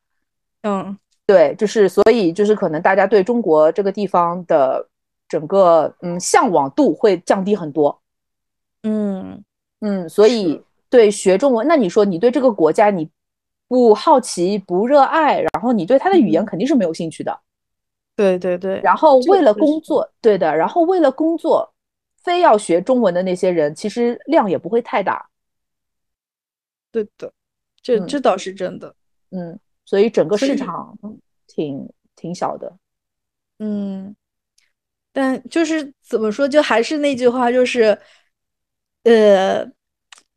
[0.62, 4.88] 嗯，对，就是所以就是可能大家对中国这个地方的
[5.28, 8.00] 整个嗯向往度会降低很多，
[8.82, 9.44] 嗯
[9.80, 13.10] 嗯，所以对学中文，那你说你对这个国家你
[13.68, 17.40] 不好奇不热爱，然后你对他的语言肯定是没有兴趣的。
[18.16, 21.74] 对对对，然后为了工作，对的，然后为了工作，
[22.22, 25.28] 非要学中文的那些人，其实量也不会太大。
[26.92, 27.32] 对的，
[27.82, 28.94] 这这倒是真的。
[29.30, 30.96] 嗯，所以整个市场
[31.48, 32.72] 挺挺小的。
[33.58, 34.14] 嗯，
[35.12, 37.98] 但就是怎么说，就还是那句话，就是，
[39.02, 39.64] 呃，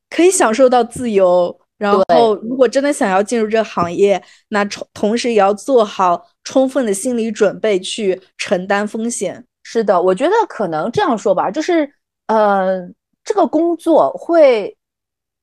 [0.10, 1.60] 可以享受到自由。
[1.78, 9.46] 然后，如果真的想要进入这个行业，那同同时也要做好充分的心理准备去承担风险。
[9.64, 11.94] 是的，我觉得可能这样说吧，就是，
[12.28, 12.90] 呃，
[13.22, 14.74] 这个工作会，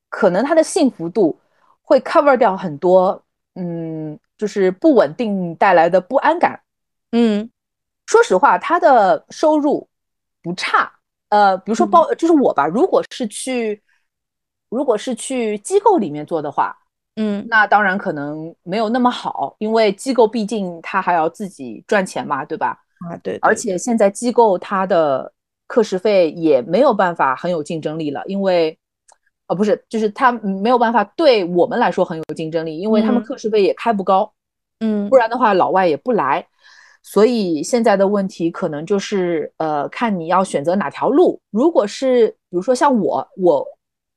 [0.09, 1.39] 可能他的幸福度
[1.83, 6.59] 会 cover 掉很多嗯，就是不稳定带来的不安感。
[7.11, 7.47] 嗯，
[8.07, 9.87] 说实话，他的收入
[10.41, 10.91] 不差。
[11.29, 13.79] 呃，比如说包，就是我吧，如果是去，
[14.69, 16.75] 如果是去机构里面做的话，
[17.15, 22.77] 嗯，那当然可能没有那么好，因为机构毕竟他还要自己赚钱嘛，对吧？
[23.09, 23.37] 啊，对。
[23.41, 25.31] 而且现在机构它的
[25.67, 28.77] 课时费也没有办法很有竞争力了，因为，
[29.47, 34.31] 呃，不是，就是他没有办法对我们来说很有竞争力，因为他们课时费也开不高，
[34.79, 36.45] 嗯，不然的话老外也不来。
[37.01, 41.39] 所以现在的问题可能就是，呃，看你要选择哪条路。
[41.51, 43.63] 如果是比如说像我，我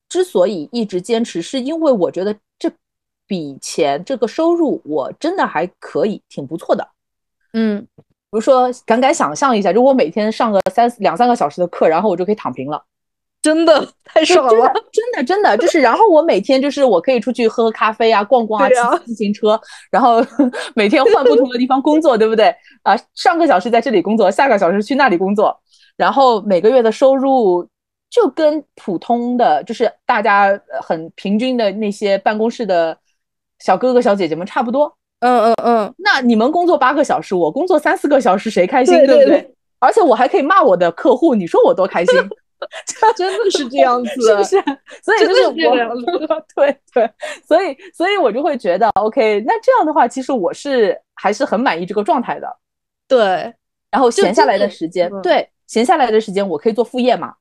[0.09, 2.73] 之所以一直坚持，是因为我觉得这
[3.29, 6.89] 笔钱这个收入我真的还可以，挺不错的。
[7.53, 8.03] 嗯，比
[8.33, 12.83] 如说，敢敢想象一下，如果每天上个三两三个小时的课，然后我就可以躺平了。
[13.41, 18.69] 真的 太爽了，真的真的就是，然后我每天就是我可以出去喝喝咖啡啊，逛逛啊，
[18.99, 19.59] 骑自行车，
[19.93, 20.21] 然后
[20.75, 22.53] 每天换不同的地方工作，对不对
[22.83, 22.99] 啊？
[23.15, 25.57] 上个小时在这里工作，下个小时去那里工作，
[25.97, 27.67] 然后每个月的收入
[28.11, 32.99] 就跟普通的就是大家很平均的那些办公室的
[33.61, 34.95] 小哥哥小姐姐们差不多。
[35.21, 38.95] 嗯嗯嗯，那你们工作八个小时，我工作三四个小时，谁开心？
[39.07, 39.55] 对不对？
[39.81, 42.17] 而且我还可以骂我的客户，你说我多开心？
[43.17, 44.61] 真的是这样子，是不是？
[45.01, 46.05] 所以就是这样子，
[46.57, 47.11] 对对，
[47.47, 52.57] 所以所以我就会觉得，OK，那这样的话，其实我是还是很满意这个状态的。
[53.07, 53.55] 对，
[53.93, 57.35] 然后闲下来的时间，对，闲下来的时间我可以做副业嘛？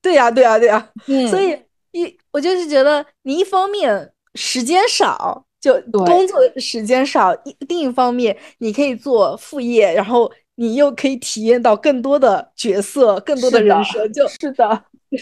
[0.00, 0.88] 对呀，对呀，对呀。
[1.06, 1.58] 嗯，所以
[1.92, 7.32] 一我就是觉得，你一方面时间少，就工作时间少；
[7.68, 10.32] 另一方面，你可以做副业，然后。
[10.58, 14.84] 你又可以体验到更多的角色，更多的人生，就是的，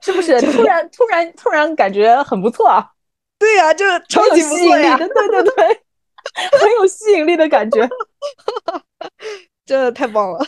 [0.00, 0.40] 是不是？
[0.40, 2.92] 突然突然突然感觉很不错啊！
[3.40, 5.66] 对呀，就是超级吸引力的，对对对，
[6.60, 7.88] 很有吸引力的感觉，
[9.66, 10.38] 真的太棒了！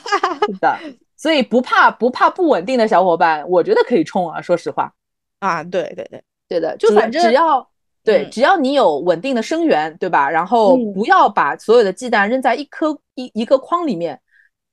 [0.46, 0.78] 是的，
[1.16, 4.40] 所以不怕不怕不稳定的小伙伴，我觉得可以冲啊！
[4.40, 4.92] 说实话
[5.40, 7.68] 啊，对对对对的，就反正只要。
[8.05, 10.30] 对，只要你有稳定的生源，对吧？
[10.30, 14.18] 然后不要把所有的鸡蛋扔在一颗一一个筐里面，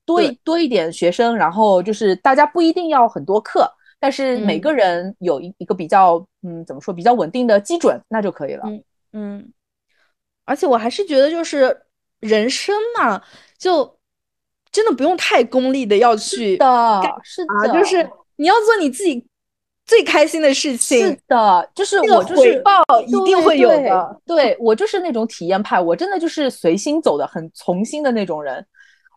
[0.05, 3.69] 多一多一点学生，然后就是大家不一定要很多课，
[3.99, 8.63] 但是每个人有一一个比较，嗯，怎么说，比较稳定的基准，那就可以了。
[9.11, 9.51] 嗯，
[10.45, 11.83] 而且我还是觉得，就是
[12.19, 13.21] 人生嘛，
[13.57, 13.97] 就
[14.71, 19.27] 真的不用太功利的要去的，是的，就是你要做你自己。
[19.85, 24.21] 最开心的事情是的，就是我就是回报一定会有的。
[24.25, 28.65] 对我就是那种体验派，我真的就是随心走的，很从心的那种人。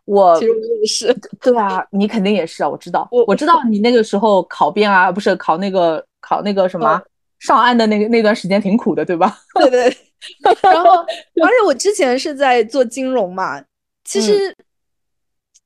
[0.05, 7.01] 我其实我也是，对啊，你肯定也是啊，我知道，我我知道你那个时候考编啊，不是考那个考那个什么
[7.39, 9.37] 上岸的那个那段时间挺苦的，对吧？
[9.55, 9.97] 对对。
[10.61, 10.91] 然后，
[11.41, 13.63] 而且我之前是在做金融嘛，
[14.03, 14.55] 其实。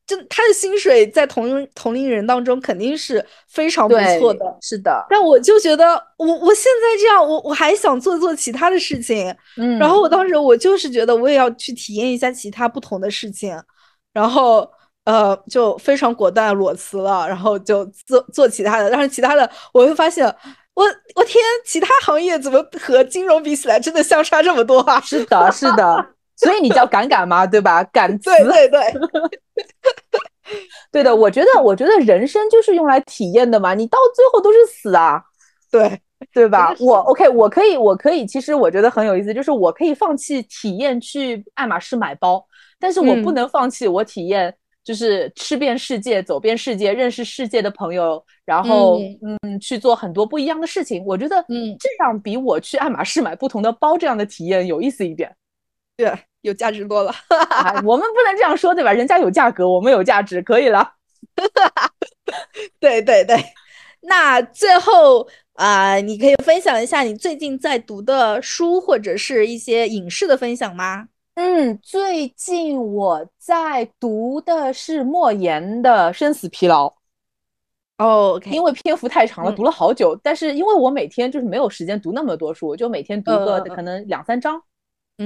[0.05, 5.05] 就他的薪水在同同龄人当中肯定是非常不错的，是的。
[5.09, 9.33] 但我就觉得，我我现在这样，我我还想做做其他的事情。
[9.57, 13.57] 嗯，然后我当时我就是觉得我也要去体验一下其他不同的事情，
[14.11, 14.69] 然后
[15.05, 18.91] 呃，就非常果断裸辞了，然后就做做其他的。
[18.91, 20.25] 但是其他的我会发现，
[20.73, 20.83] 我
[21.15, 24.99] 我天，其他行业怎么和金融比起来真的相差这么多啊？
[24.99, 26.12] 是的，是的。
[26.37, 27.45] 所以你叫敢敢吗？
[27.45, 27.83] 对吧？
[27.85, 28.81] 敢对对对，
[30.91, 31.15] 对的。
[31.15, 33.73] 我觉得，我觉得人生就是用来体验的嘛。
[33.73, 35.21] 你到最后都是死啊，
[35.71, 35.99] 对
[36.33, 36.75] 对吧？
[36.79, 38.25] 我 OK，我可以，我可以。
[38.25, 42.43] 其实我觉得很有意思，就是我可以放弃体验去爱马仕买包，
[42.79, 44.53] 但是我不能放弃我体验，
[44.83, 48.99] 就是吃遍世界，走遍世界，认识世界的朋友，然后
[49.43, 51.03] 嗯，去做很多不一样的事情。
[51.05, 55.33] 我觉得，嗯，这样比我去爱马仕买不同的包这样的体验有意思一点。
[55.95, 57.13] 对，有价值多了。
[57.85, 58.91] 我们不能这样说，对吧？
[58.91, 60.93] 人家有价格，我们有价值，可以了。
[62.79, 63.37] 对对对。
[64.01, 71.07] 那最后啊，你可以分享一下你最近在读的书，或者是一些影视的分享吗？
[71.35, 76.87] 嗯，最近我在读的是莫言的《生死疲劳》。
[77.99, 80.19] 哦，因为篇幅太长了，读了好久。
[80.21, 84.61] 但是因为我每天就是没有时间读那么多书，就每天读个可能两三章。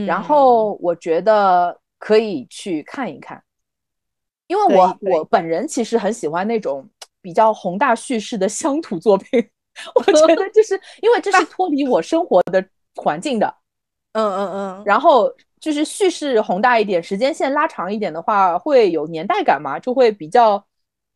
[0.05, 3.41] 然后我觉得可以去看一看，
[4.47, 6.87] 因为我我本人其实很喜欢那种
[7.21, 9.49] 比较宏大叙事的乡土作品，
[9.95, 12.63] 我觉得就是因为这是脱离我生活的
[12.95, 13.53] 环境的，
[14.13, 20.63] 嗯嗯嗯，然后就是叙事宏大一点，时间线拉长一点的话，会有年代感嘛，就会比较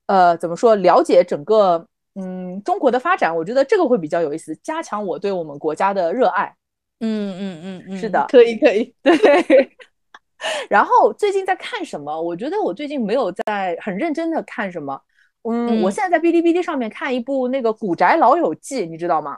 [0.07, 6.55] 呃怎么说了解整个嗯中国的发展，我觉得这个会比较有意思，加强我对我们国家的热爱。
[7.02, 9.78] 嗯嗯嗯嗯，是的，可以可以， 对。
[10.70, 12.20] 然后最近在看什么？
[12.20, 14.99] 我觉得我最近没有在很认真的看什么。
[15.43, 19.36] 嗯，我现在在哔哩哔哩上面看一部那个《古宅老友记》，你知道吗？《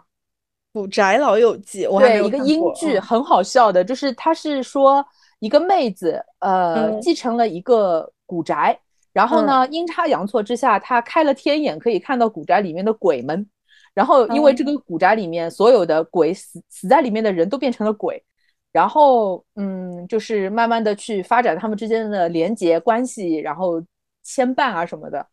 [0.71, 5.05] 古宅老友记》我对，一个英剧，很好笑的，就是他是说
[5.39, 8.77] 一个妹子，呃，继承了一个古宅，
[9.11, 13.45] 然后呢，阴差阳错之下，她开了天眼，可以看到古宅里面的鬼们。
[13.93, 18.23] 然后因为这个古宅里面所有的鬼死死在里面的人都变成了鬼。
[18.71, 23.79] 然后，嗯，就是慢慢的去发展他们之间的连结关系，然后
[24.23, 25.23] 牵绊啊什么的，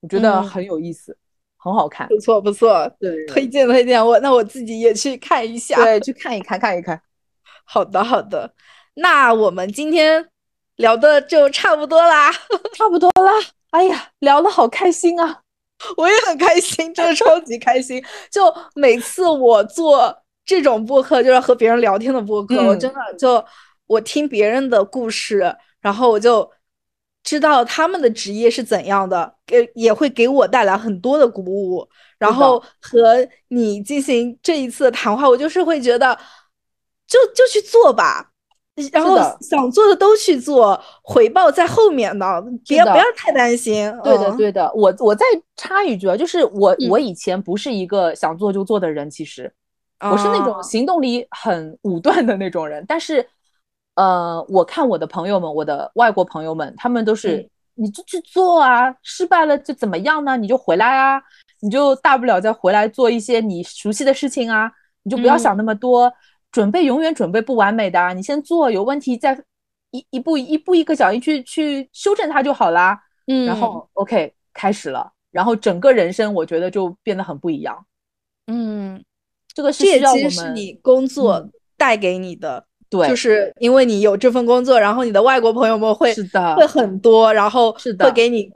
[0.00, 1.14] 我觉得很有意思，
[1.58, 6.98] 很好看，不错不错，对，推荐推荐我，那我自己也去看一下，对， 去看一看看一看。
[7.66, 8.54] 好的好的，
[8.94, 10.26] 那我们今天
[10.76, 12.32] 聊的就差不多啦，
[12.72, 13.32] 差不多啦。
[13.72, 15.42] 哎呀，聊的好开心啊，
[15.96, 18.02] 我也很开心，真的超级开心。
[18.30, 18.42] 就
[18.74, 20.16] 每次我做。
[20.48, 23.44] 这种播客就是和别人聊天的播客，我真的就
[23.88, 26.48] 我听别人的故事，然后我就
[27.24, 31.84] 知道他们的职业是怎样的，给也会给我带来很多的鼓舞。
[32.16, 36.16] 然后和你进行这一次的谈话，我就是会觉得，
[37.08, 38.30] 就就去做吧，
[38.92, 43.92] 然后想做的都去做，回报在后面呢，别不要太担心。
[44.04, 44.70] 对的，对的。
[44.74, 45.24] 我我再
[45.56, 49.52] 插一句啊，就是我我以前不是一个想做就做的人，其实。
[49.98, 53.26] 我是那种行动力很武断的那种人，但是，
[53.94, 60.36] 呃，我看我的朋友们，我的外国朋友们，他们都是，你就去做啊，失败了就怎么样呢？
[60.36, 61.18] 你就回来啊，
[61.62, 64.70] 你就大不了再回来做一些你熟悉的事情啊，
[65.02, 66.12] 你就不要想那么多，
[66.56, 69.38] 准备永远准备不完美的，你先做，有问题再
[69.90, 72.98] 一一步一步一个脚印去去修正它就好啦。
[73.26, 77.84] 嗯，然后 OK 开始了，然后整个人生我觉得就变得很不一样。
[78.46, 79.04] 嗯。
[79.52, 81.46] 这个是需要我们，是你工作
[81.78, 88.50] 带给你的，对，就是因为你有这份工作，然后你的外国朋友们会是的，会很多，然后是的，会给你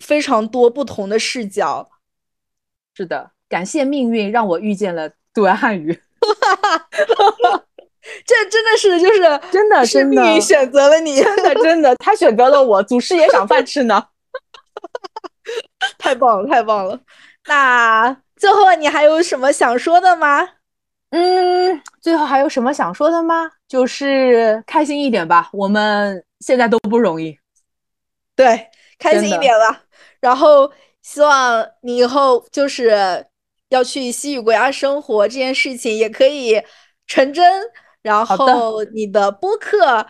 [0.00, 1.86] 非常多不同的视角，
[2.94, 6.00] 是的，感谢命运让我遇见了对岸汉语，
[8.24, 14.06] 这真的是就 是真的是命运选择了你， 真的真的，他选择了我，祖师爷赏饭吃呢，
[15.98, 16.98] 太棒了，太棒了，
[17.46, 18.16] 那。
[18.38, 20.48] 最后，你还有什么想说的吗？
[21.10, 23.50] 嗯，最后还有什么想说的吗？
[23.66, 27.36] 就是开心一点吧，我们现在都不容易。
[28.36, 29.82] 对，开心一点吧。
[30.20, 30.70] 然后
[31.02, 33.26] 希望你以后就是
[33.68, 36.62] 要去西语国家生活这件事情也可以
[37.06, 37.62] 成真。
[38.02, 40.06] 然后你的播客，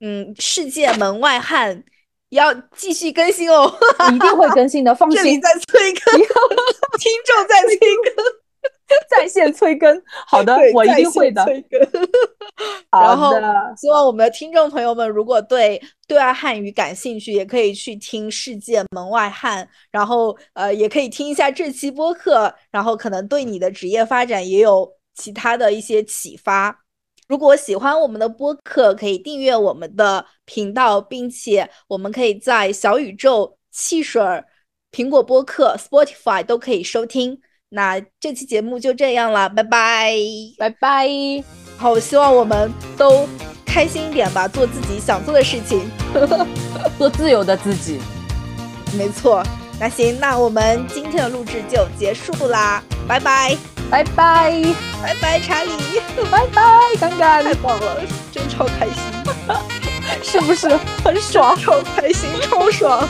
[0.00, 1.84] 嗯，世界门外汉。
[2.30, 3.70] 要继续更新哦，
[4.10, 5.20] 一定会更新的，放心。
[5.22, 6.18] 这里在催更，
[6.98, 8.24] 听众在催更，
[9.10, 10.02] 在线催更。
[10.26, 11.44] 好的，我一定会 的。
[12.90, 13.34] 然后，
[13.76, 26.78] 希望我们的听众朋友们，如果对对外汉语感兴趣，也可以去听《世界门外汉》，然后呃，也可以听一下这期播客，然后可能对你的职业发展也有其他的一些启发。
[27.28, 34.22] 如果喜欢我们的播客，可以订阅我们的频道，并且我们可以在小宇宙、汽水、
[34.90, 37.40] 苹果播客、Spotify 都可以收听。
[37.74, 40.14] 那这期节目就这样了，拜拜，
[40.58, 41.08] 拜拜。
[41.78, 43.26] 好，希望我们都
[43.64, 45.90] 开心一点吧，做自己想做的事情，
[46.98, 47.98] 做自由的自己。
[48.96, 49.42] 没错。
[49.80, 53.56] 那行，那我们今天的录制就结束啦，拜拜。
[53.90, 54.62] 拜拜，
[55.02, 55.70] 拜拜，查理，
[56.30, 56.62] 拜拜，
[56.98, 58.00] 刚刚太棒了，
[58.32, 58.96] 真超开心，
[60.24, 60.68] 是不是
[61.04, 61.54] 很爽？
[61.58, 63.06] 超开心，超爽。